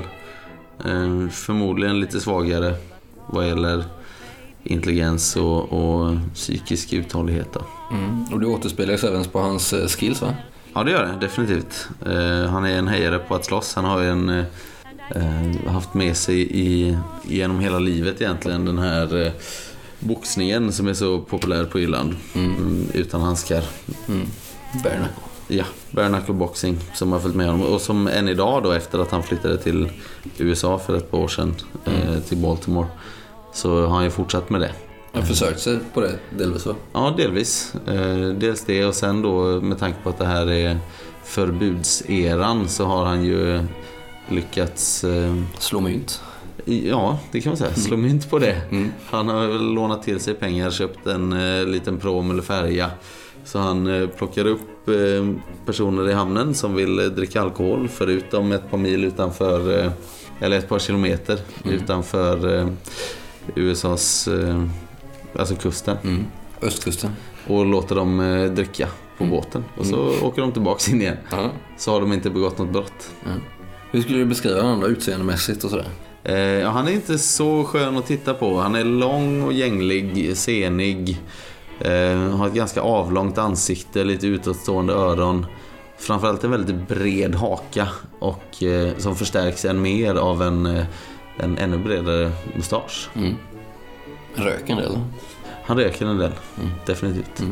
Eh, 0.85 1.29
Förmodligen 1.29 1.99
lite 1.99 2.19
svagare 2.19 2.75
vad 3.27 3.47
gäller 3.47 3.83
intelligens 4.63 5.35
och, 5.35 5.73
och 5.73 6.17
psykisk 6.33 6.93
uthållighet. 6.93 7.57
Mm. 7.91 8.25
Och 8.33 8.39
det 8.39 8.47
återspeglas 8.47 9.03
även 9.03 9.23
på 9.23 9.39
hans 9.39 9.73
eh, 9.73 9.87
skills 9.87 10.21
va? 10.21 10.33
Ja, 10.75 10.83
det 10.83 10.91
gör 10.91 11.05
det 11.05 11.17
definitivt. 11.25 11.87
Eh, 12.05 12.49
han 12.49 12.65
är 12.65 12.77
en 12.77 12.87
hejare 12.87 13.19
på 13.19 13.35
att 13.35 13.45
slåss. 13.45 13.75
Han 13.75 13.85
har 13.85 14.01
ju 14.01 14.09
en, 14.09 14.29
eh, 14.29 14.45
eh, 15.15 15.71
haft 15.71 15.93
med 15.93 16.17
sig 16.17 16.47
i, 16.51 16.97
genom 17.23 17.59
hela 17.59 17.79
livet 17.79 18.21
egentligen 18.21 18.65
den 18.65 18.77
här 18.77 19.25
eh, 19.25 19.31
boxningen 19.99 20.71
som 20.71 20.87
är 20.87 20.93
så 20.93 21.19
populär 21.19 21.63
på 21.63 21.79
Irland. 21.79 22.15
Mm, 22.35 22.87
utan 22.93 23.21
handskar. 23.21 23.63
Mm. 24.07 24.27
Knuckle. 24.71 25.07
Ja, 25.47 25.63
bare 25.91 26.33
boxing 26.33 26.77
som 26.93 27.11
har 27.11 27.19
följt 27.19 27.35
med 27.35 27.47
honom. 27.47 27.61
Och 27.65 27.81
som 27.81 28.07
än 28.07 28.29
idag 28.29 28.63
då 28.63 28.71
efter 28.71 28.99
att 28.99 29.11
han 29.11 29.23
flyttade 29.23 29.57
till 29.57 29.89
USA 30.37 30.79
för 30.79 30.97
ett 30.97 31.11
par 31.11 31.17
år 31.17 31.27
sedan, 31.27 31.55
eh, 31.85 32.19
till 32.19 32.37
Baltimore. 32.37 32.87
Så 33.53 33.81
har 33.81 33.95
han 33.95 34.03
ju 34.03 34.09
fortsatt 34.09 34.49
med 34.49 34.61
det. 34.61 34.71
Han 35.13 35.25
försökt 35.25 35.59
sig 35.59 35.79
på 35.93 36.01
det 36.01 36.19
delvis 36.37 36.65
va? 36.65 36.75
Ja, 36.93 37.13
delvis. 37.17 37.75
Eh, 37.87 38.27
dels 38.27 38.65
det 38.65 38.85
och 38.85 38.95
sen 38.95 39.21
då 39.21 39.61
med 39.61 39.79
tanke 39.79 39.97
på 40.03 40.09
att 40.09 40.17
det 40.17 40.25
här 40.25 40.51
är 40.51 40.77
förbudseran 41.23 42.69
så 42.69 42.85
har 42.85 43.05
han 43.05 43.23
ju 43.25 43.63
lyckats 44.29 45.03
eh, 45.03 45.35
Slå 45.59 45.79
mynt. 45.81 46.21
Ja, 46.65 47.19
det 47.31 47.41
kan 47.41 47.49
man 47.49 47.57
säga. 47.57 47.73
Slå 47.73 47.97
mynt 47.97 48.29
på 48.29 48.39
det. 48.39 48.61
Mm. 48.71 48.91
Han 49.09 49.29
har 49.29 49.47
väl 49.47 49.73
lånat 49.73 50.03
till 50.03 50.19
sig 50.19 50.33
pengar, 50.33 50.71
köpt 50.71 51.07
en 51.07 51.33
eh, 51.33 51.65
liten 51.65 51.99
prom 51.99 52.31
eller 52.31 52.41
färja. 52.41 52.91
Så 53.45 53.59
han 53.59 54.09
plockar 54.17 54.45
upp 54.45 54.89
personer 55.65 56.09
i 56.09 56.13
hamnen 56.13 56.53
som 56.53 56.75
vill 56.75 56.95
dricka 57.15 57.41
alkohol 57.41 57.87
förutom 57.87 58.51
ett 58.51 58.71
par 58.71 58.77
mil 58.77 59.03
utanför, 59.03 59.91
eller 60.39 60.57
ett 60.57 60.69
par 60.69 60.79
kilometer 60.79 61.39
utanför 61.65 62.57
eh, 62.57 62.67
USAs, 63.55 64.29
alltså 65.39 65.55
kusten. 65.55 65.97
Mm. 66.03 66.25
Östkusten. 66.61 67.11
Och 67.47 67.65
låter 67.65 67.95
dem 67.95 68.19
eh, 68.19 68.51
dricka 68.51 68.87
på 69.17 69.25
båten. 69.25 69.63
Och 69.77 69.85
så 69.85 70.25
åker 70.25 70.41
de 70.41 70.51
tillbaks 70.51 70.89
in 70.89 71.01
igen. 71.01 71.17
Ja. 71.31 71.49
Så 71.77 71.91
har 71.91 72.01
de 72.01 72.13
inte 72.13 72.29
begått 72.29 72.57
något 72.57 72.69
brott. 72.69 73.11
Hur 73.91 74.01
skulle 74.01 74.17
du 74.17 74.25
beskriva 74.25 74.61
honom 74.61 74.79
då 74.79 74.87
utseendemässigt 74.87 75.63
och 75.63 75.69
sådär? 75.69 75.87
Eh, 76.23 76.35
ja, 76.35 76.69
han 76.69 76.87
är 76.87 76.91
inte 76.91 77.17
så 77.17 77.63
skön 77.63 77.97
att 77.97 78.05
titta 78.05 78.33
på. 78.33 78.57
Han 78.57 78.75
är 78.75 78.83
lång 78.83 79.41
och 79.41 79.53
gänglig, 79.53 80.37
senig. 80.37 81.21
Eh, 81.79 82.17
har 82.17 82.47
ett 82.47 82.53
ganska 82.53 82.81
avlångt 82.81 83.37
ansikte, 83.37 84.03
lite 84.03 84.27
utåtstående 84.27 84.93
öron. 84.93 85.45
Framförallt 85.97 86.43
en 86.43 86.51
väldigt 86.51 86.87
bred 86.87 87.35
haka 87.35 87.87
och 88.19 88.63
eh, 88.63 88.97
som 88.97 89.15
förstärks 89.15 89.65
än 89.65 89.81
mer 89.81 90.15
av 90.15 90.41
en, 90.41 90.65
eh, 90.65 90.85
en 91.37 91.57
ännu 91.57 91.77
bredare 91.77 92.31
mustasch. 92.55 93.09
Mm. 93.15 93.35
Rök 94.35 94.69
en 94.69 94.77
del. 94.77 94.99
Han 95.65 95.77
röker 95.77 96.05
en 96.05 96.17
del, 96.17 96.31
definitivt. 96.85 97.43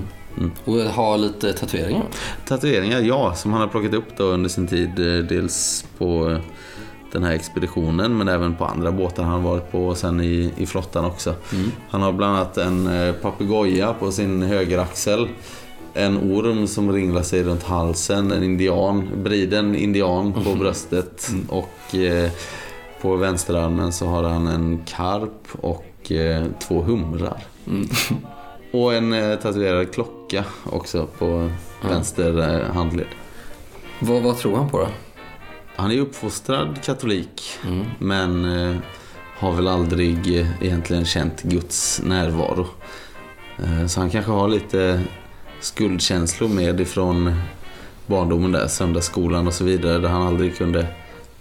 Och 0.65 0.74
har 0.76 1.17
lite 1.17 1.54
tatueringar. 1.54 2.04
Tatueringar, 2.48 3.00
ja, 3.00 3.34
som 3.36 3.52
han 3.52 3.62
har 3.62 3.67
plockat 3.67 3.94
upp 3.94 4.17
då 4.17 4.24
under 4.24 4.50
sin 4.50 4.67
tid. 4.67 4.89
eh, 5.00 5.24
Dels 5.24 5.86
på 5.98 6.30
eh, 6.30 6.38
den 7.12 7.24
här 7.24 7.32
expeditionen 7.32 8.17
men 8.17 8.28
även 8.28 8.56
på 8.56 8.65
andra 8.65 8.91
båtar 8.91 9.24
han 9.24 9.44
varit 9.44 9.72
på 9.72 9.88
och 9.88 9.98
sen 9.98 10.22
i, 10.22 10.54
i 10.58 10.65
flottan 10.65 11.06
också. 11.06 11.34
Han 11.89 12.02
har 12.02 12.12
bland 12.12 12.36
annat 12.36 12.58
en 12.58 12.88
eh, 12.88 13.13
papegoja 13.13 13.94
på 13.94 14.12
sin 14.12 14.41
högeraxel. 14.41 15.28
En 15.94 16.17
orm 16.17 16.67
som 16.67 16.91
ringlar 16.91 17.22
sig 17.24 17.44
runt 17.44 17.63
halsen, 17.63 18.32
en 18.32 18.44
indian, 18.44 19.10
briden 19.24 19.76
indian 19.76 20.34
på 20.34 20.56
bröstet 20.56 21.30
och 21.50 21.96
eh, 21.96 22.32
på 23.02 23.15
vänsterarmen 23.15 23.94
så 23.94 24.06
har 24.06 24.24
han 24.24 24.48
en 24.48 24.84
karp 24.86 25.48
och 25.62 25.86
eh, 26.10 26.46
två 26.60 26.82
humrar. 26.82 27.44
Och 28.72 28.94
en 28.94 29.14
eh, 29.14 29.40
tatuerad 29.40 29.94
klocka 29.94 30.46
också 30.66 31.08
på 31.18 31.52
vänster 31.82 32.62
eh, 32.62 32.74
handled. 32.74 33.08
Vad, 34.00 34.22
vad 34.22 34.38
tror 34.38 34.58
han 34.58 34.70
på 34.70 34.78
då? 34.78 34.88
Han 35.76 35.92
är 35.92 36.00
uppfostrad 36.00 36.84
katolik 36.84 37.60
men 38.00 38.46
eh, 38.46 38.76
har 39.38 39.52
väl 39.52 39.68
aldrig 39.68 40.28
egentligen 40.62 41.06
känt 41.06 41.42
Guds 41.42 42.02
närvaro. 42.04 42.68
Så 43.88 44.00
han 44.00 44.10
kanske 44.10 44.32
har 44.32 44.48
lite 44.48 45.02
skuldkänslor 45.60 46.50
med 46.50 46.82
ifrån 46.82 47.42
barndomen 48.06 48.52
där, 48.52 48.68
söndagsskolan 48.68 49.48
och 49.48 49.54
så 49.54 49.64
vidare 49.64 50.00
där 50.00 50.10
han 50.10 50.22
aldrig 50.22 50.58
kunde 50.58 50.88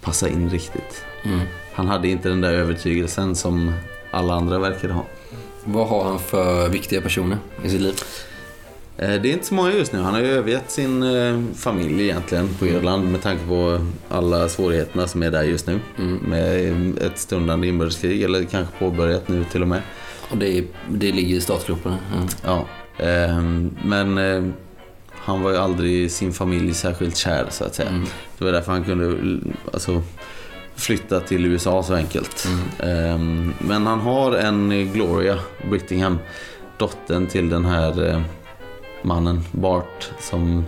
passa 0.01 0.29
in 0.29 0.49
riktigt. 0.49 1.05
Mm. 1.23 1.39
Han 1.73 1.87
hade 1.87 2.07
inte 2.07 2.29
den 2.29 2.41
där 2.41 2.53
övertygelsen 2.53 3.35
som 3.35 3.73
alla 4.11 4.33
andra 4.33 4.59
verkade 4.59 4.93
ha. 4.93 5.05
Vad 5.63 5.87
har 5.87 6.03
han 6.03 6.19
för 6.19 6.69
viktiga 6.69 7.01
personer 7.01 7.37
i 7.63 7.69
sitt 7.69 7.81
liv? 7.81 7.93
Eh, 8.97 9.21
Det 9.21 9.29
är 9.29 9.33
inte 9.33 9.45
så 9.45 9.53
många 9.53 9.71
just 9.73 9.93
nu. 9.93 9.99
Han 9.99 10.13
har 10.13 10.21
ju 10.21 10.27
övergett 10.27 10.71
sin 10.71 11.03
eh, 11.03 11.41
familj 11.55 12.03
egentligen 12.03 12.49
på 12.59 12.67
Irland 12.67 13.11
med 13.11 13.21
tanke 13.21 13.47
på 13.47 13.85
alla 14.09 14.49
svårigheterna 14.49 15.07
som 15.07 15.23
är 15.23 15.31
där 15.31 15.43
just 15.43 15.67
nu. 15.67 15.79
Med 16.27 16.71
eh, 16.71 17.05
ett 17.07 17.19
stundande 17.19 17.67
inbördeskrig, 17.67 18.23
eller 18.23 18.43
kanske 18.43 18.79
påbörjat 18.79 19.27
nu 19.27 19.43
till 19.51 19.61
och 19.61 19.67
med. 19.67 19.81
Och 20.31 20.37
det, 20.37 20.63
det 20.89 21.11
ligger 21.11 21.35
i 21.35 21.41
startgroparna. 21.41 21.97
Mm. 22.15 22.27
Ja. 22.45 22.65
ehm, 23.05 23.75
Men 23.85 24.53
han 25.11 25.41
var 25.41 25.51
ju 25.51 25.57
aldrig 25.57 26.11
sin 26.11 26.33
familj 26.33 26.73
särskilt 26.73 27.17
kär 27.17 27.45
så 27.49 27.63
att 27.63 27.75
säga. 27.75 28.03
Det 28.37 28.45
var 28.45 28.51
därför 28.51 28.71
han 28.71 28.83
kunde 28.83 29.39
alltså, 29.73 30.01
flytta 30.81 31.19
till 31.19 31.45
USA 31.45 31.83
så 31.83 31.93
enkelt. 31.93 32.47
Ehm, 32.79 33.53
Men 33.59 33.87
han 33.87 33.99
har 33.99 34.31
en 34.31 34.89
Gloria 34.93 35.39
Brittingham, 35.69 36.19
dottern 36.77 37.27
till 37.27 37.49
den 37.49 37.65
här 37.65 38.09
eh, 38.09 38.21
mannen 39.01 39.41
Bart 39.51 40.09
som 40.19 40.65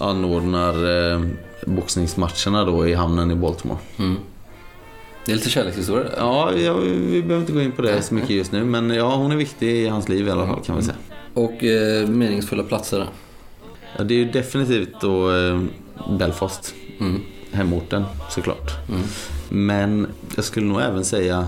anordnar 0.00 0.74
eh, 1.12 1.20
boxningsmatcherna 1.66 2.64
då 2.64 2.88
i 2.88 2.94
hamnen 2.94 3.30
i 3.30 3.34
Baltimore. 3.34 3.78
Mm. 3.98 4.16
Det 5.24 5.32
är 5.32 5.36
lite 5.36 5.50
kärlekshistoria 5.50 6.04
där. 6.04 6.14
Ja, 6.16 6.52
ja, 6.52 6.74
vi 6.74 7.22
behöver 7.22 7.40
inte 7.40 7.52
gå 7.52 7.60
in 7.60 7.72
på 7.72 7.82
det 7.82 8.02
så 8.02 8.14
mycket 8.14 8.30
just 8.30 8.52
nu 8.52 8.64
men 8.64 8.90
ja, 8.90 9.16
hon 9.16 9.32
är 9.32 9.36
viktig 9.36 9.68
i 9.68 9.88
hans 9.88 10.08
liv 10.08 10.28
i 10.28 10.30
alla 10.30 10.46
fall 10.46 10.60
kan 10.64 10.76
vi 10.76 10.82
säga. 10.82 10.96
Och 11.34 11.64
eh, 11.64 12.08
meningsfulla 12.08 12.62
platser. 12.62 13.08
Ja, 13.96 14.04
det 14.04 14.14
är 14.14 14.18
ju 14.18 14.24
definitivt 14.30 15.00
då 15.00 15.36
eh, 15.36 15.60
Belfast. 16.18 16.74
Mm. 17.00 17.22
Hemorten 17.52 18.04
såklart. 18.30 18.88
Mm. 18.88 19.00
Men 19.54 20.06
jag 20.36 20.44
skulle 20.44 20.66
nog 20.66 20.80
även 20.80 21.04
säga 21.04 21.46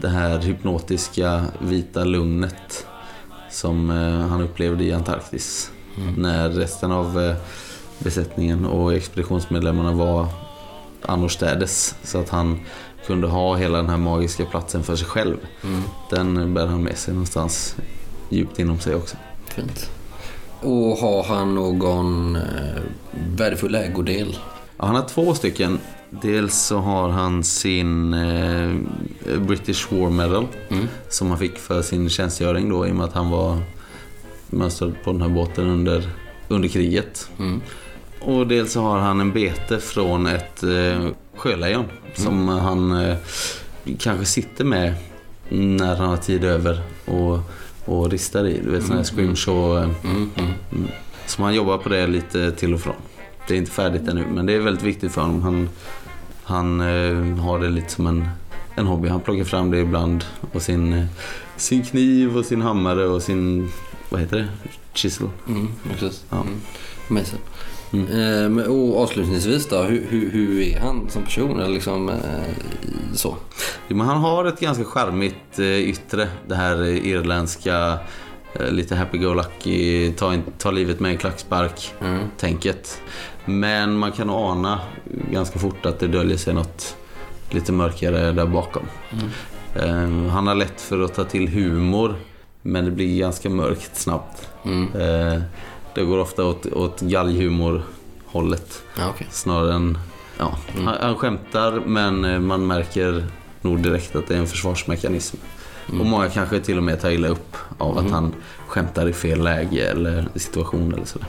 det 0.00 0.08
här 0.08 0.38
hypnotiska 0.38 1.44
vita 1.58 2.04
lugnet 2.04 2.86
som 3.50 3.90
eh, 3.90 4.28
han 4.28 4.40
upplevde 4.40 4.84
i 4.84 4.92
Antarktis. 4.92 5.70
När 6.16 6.48
resten 6.48 6.92
av 6.92 7.20
eh, 7.20 7.36
besättningen 7.98 8.66
och 8.66 8.94
expeditionsmedlemmarna 8.94 9.92
var 9.92 10.26
annorstädes. 11.02 11.96
Så 12.02 12.18
att 12.18 12.28
han 12.28 12.60
kunde 13.06 13.26
ha 13.26 13.56
hela 13.56 13.76
den 13.76 13.90
här 13.90 13.96
magiska 13.96 14.44
platsen 14.44 14.82
för 14.82 14.96
sig 14.96 15.06
själv. 15.06 15.36
Mm. 15.64 15.82
Den 16.10 16.54
bär 16.54 16.66
han 16.66 16.82
med 16.82 16.98
sig 16.98 17.14
någonstans 17.14 17.76
djupt 18.28 18.58
inom 18.58 18.80
sig 18.80 18.94
också. 18.94 19.16
Fint. 19.48 19.90
Och 20.60 20.96
har 20.96 21.22
han 21.22 21.54
någon 21.54 22.36
eh, 22.36 22.82
värdefull 23.36 23.74
ägodel? 23.74 24.38
Ja, 24.76 24.86
han 24.86 24.94
har 24.94 25.08
två 25.08 25.34
stycken. 25.34 25.78
Dels 26.10 26.54
så 26.54 26.78
har 26.78 27.08
han 27.08 27.44
sin 27.44 28.14
eh, 28.14 28.74
British 29.38 29.86
War 29.92 30.10
Medal 30.10 30.46
Mm. 30.68 30.86
som 31.08 31.28
han 31.30 31.38
fick 31.38 31.58
för 31.58 31.82
sin 31.82 32.08
tjänstgöring 32.10 32.68
då 32.68 32.86
i 32.86 32.90
och 32.90 32.96
med 32.96 33.04
att 33.06 33.12
han 33.12 33.30
var 33.30 33.58
mönstrad 34.50 34.94
på 35.04 35.12
den 35.12 35.22
här 35.22 35.28
båten 35.28 35.66
under, 35.66 36.08
under 36.48 36.68
kriget. 36.68 37.30
Mm. 37.38 37.60
Och 38.20 38.46
dels 38.46 38.72
så 38.72 38.80
har 38.80 38.98
han 38.98 39.20
en 39.20 39.32
bete 39.32 39.78
från 39.80 40.26
ett 40.26 40.62
eh, 40.62 41.06
sjölejon 41.36 41.84
som 42.14 42.48
han 42.48 42.90
eh, 43.04 43.16
kanske 43.98 44.24
sitter 44.26 44.64
med 44.64 44.94
när 45.48 45.96
han 45.96 46.08
har 46.08 46.16
tid 46.16 46.44
över 46.44 46.80
och, 47.04 47.38
och 47.84 48.10
ristar 48.10 48.46
i. 48.46 48.60
Du 48.64 48.70
vet 48.70 48.82
sådana 48.82 49.00
här 49.00 49.04
scrimshaw 49.08 49.78
eh, 49.82 49.90
Mm. 50.04 50.30
Mm. 50.36 50.50
Mm. 50.72 50.88
Så 51.26 51.40
man 51.42 51.54
jobbar 51.54 51.78
på 51.78 51.88
det 51.88 52.06
lite 52.06 52.52
till 52.52 52.74
och 52.74 52.80
från. 52.80 52.94
Det 53.48 53.54
är 53.54 53.58
inte 53.58 53.70
färdigt 53.70 54.08
ännu 54.08 54.24
men 54.34 54.46
det 54.46 54.52
är 54.52 54.58
väldigt 54.58 54.84
viktigt 54.84 55.12
för 55.12 55.20
honom. 55.20 55.42
Han, 55.42 55.68
han 56.42 56.80
eh, 56.80 57.44
har 57.44 57.58
det 57.58 57.68
lite 57.68 57.92
som 57.92 58.06
en, 58.06 58.28
en 58.74 58.86
hobby. 58.86 59.08
Han 59.08 59.20
plockar 59.20 59.44
fram 59.44 59.70
det 59.70 59.78
ibland 59.78 60.24
och 60.52 60.62
sin, 60.62 60.92
eh, 60.92 61.04
sin 61.56 61.84
kniv 61.84 62.36
och 62.36 62.44
sin 62.44 62.62
hammare 62.62 63.06
och 63.06 63.22
sin, 63.22 63.70
vad 64.08 64.20
heter 64.20 64.36
det? 64.36 64.48
Chisel. 64.94 65.28
Mm. 65.48 65.68
Precis. 65.92 66.24
Ja. 66.30 66.40
Mm. 66.40 67.24
Mm. 67.92 68.58
Eh, 68.58 68.64
och 68.64 69.02
avslutningsvis 69.02 69.68
då, 69.68 69.82
hur, 69.82 70.06
hur, 70.08 70.30
hur 70.30 70.60
är 70.60 70.80
han 70.80 71.10
som 71.10 71.22
person? 71.22 71.60
Eller 71.60 71.74
liksom, 71.74 72.08
eh, 72.08 72.14
så. 73.14 73.36
Jo, 73.88 73.96
men 73.96 74.06
han 74.06 74.16
har 74.16 74.44
ett 74.44 74.60
ganska 74.60 74.84
charmigt 74.84 75.58
eh, 75.58 75.78
yttre. 75.78 76.28
Det 76.48 76.54
här 76.54 76.82
eh, 76.82 77.06
irländska, 77.06 77.98
lite 78.70 78.94
happy-go-lucky, 78.94 80.12
ta, 80.12 80.34
ta 80.58 80.70
livet 80.70 81.00
med 81.00 81.10
en 81.10 81.18
klackspark 81.18 81.94
Mm. 82.00 82.20
Men 83.46 83.98
man 83.98 84.12
kan 84.12 84.30
ana 84.30 84.80
ganska 85.30 85.58
fort 85.58 85.86
att 85.86 85.98
det 85.98 86.06
döljer 86.06 86.36
sig 86.36 86.54
något 86.54 86.96
lite 87.50 87.72
mörkare 87.72 88.32
där 88.32 88.46
bakom. 88.46 88.82
Eh, 89.74 90.28
han 90.30 90.46
har 90.46 90.54
lätt 90.54 90.80
för 90.80 91.00
att 91.00 91.14
ta 91.14 91.24
till 91.24 91.48
humor 91.48 92.14
men 92.62 92.84
det 92.84 92.90
blir 92.90 93.18
ganska 93.18 93.50
mörkt 93.50 93.96
snabbt. 93.96 94.48
Mm. 94.64 94.88
Eh, 94.94 95.42
det 95.94 96.04
går 96.04 96.18
ofta 96.18 96.44
åt, 96.44 96.66
åt 96.66 97.00
galghumor-hållet 97.00 98.82
Ja, 98.98 99.08
okej. 99.08 99.26
snarare 99.30 99.74
än... 99.74 99.98
Ja, 100.38 100.58
han, 100.84 100.96
han 101.00 101.16
skämtar 101.16 101.80
men 101.86 102.24
eh, 102.24 102.38
man 102.38 102.66
märker 102.66 103.26
nog 103.60 103.82
direkt 103.82 104.16
att 104.16 104.26
det 104.28 104.34
är 104.34 104.38
en 104.38 104.46
försvarsmekanism. 104.46 105.36
Och 106.00 106.06
många 106.06 106.28
kanske 106.28 106.60
till 106.60 106.76
och 106.76 106.82
med 106.82 107.00
tar 107.00 107.10
illa 107.10 107.28
upp 107.28 107.56
av 107.78 107.98
att 107.98 108.10
han 108.10 108.34
skämtar 108.66 109.08
i 109.08 109.12
fel 109.12 109.42
läge 109.42 109.90
eller 109.90 110.28
situation 110.34 110.94
eller 110.94 111.04
sådär. 111.04 111.28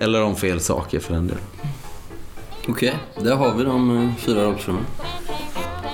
Eller 0.00 0.22
om 0.22 0.36
fel 0.36 0.60
saker 0.60 1.00
för 1.00 1.14
den 1.14 1.26
delen. 1.26 1.42
Okej, 2.68 2.94
där 3.18 3.36
har 3.36 3.54
vi 3.54 3.64
de 3.64 3.98
eh, 3.98 4.14
fyra 4.16 4.44
rollfilmerna. 4.44 4.86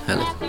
Härligt. 0.06 0.45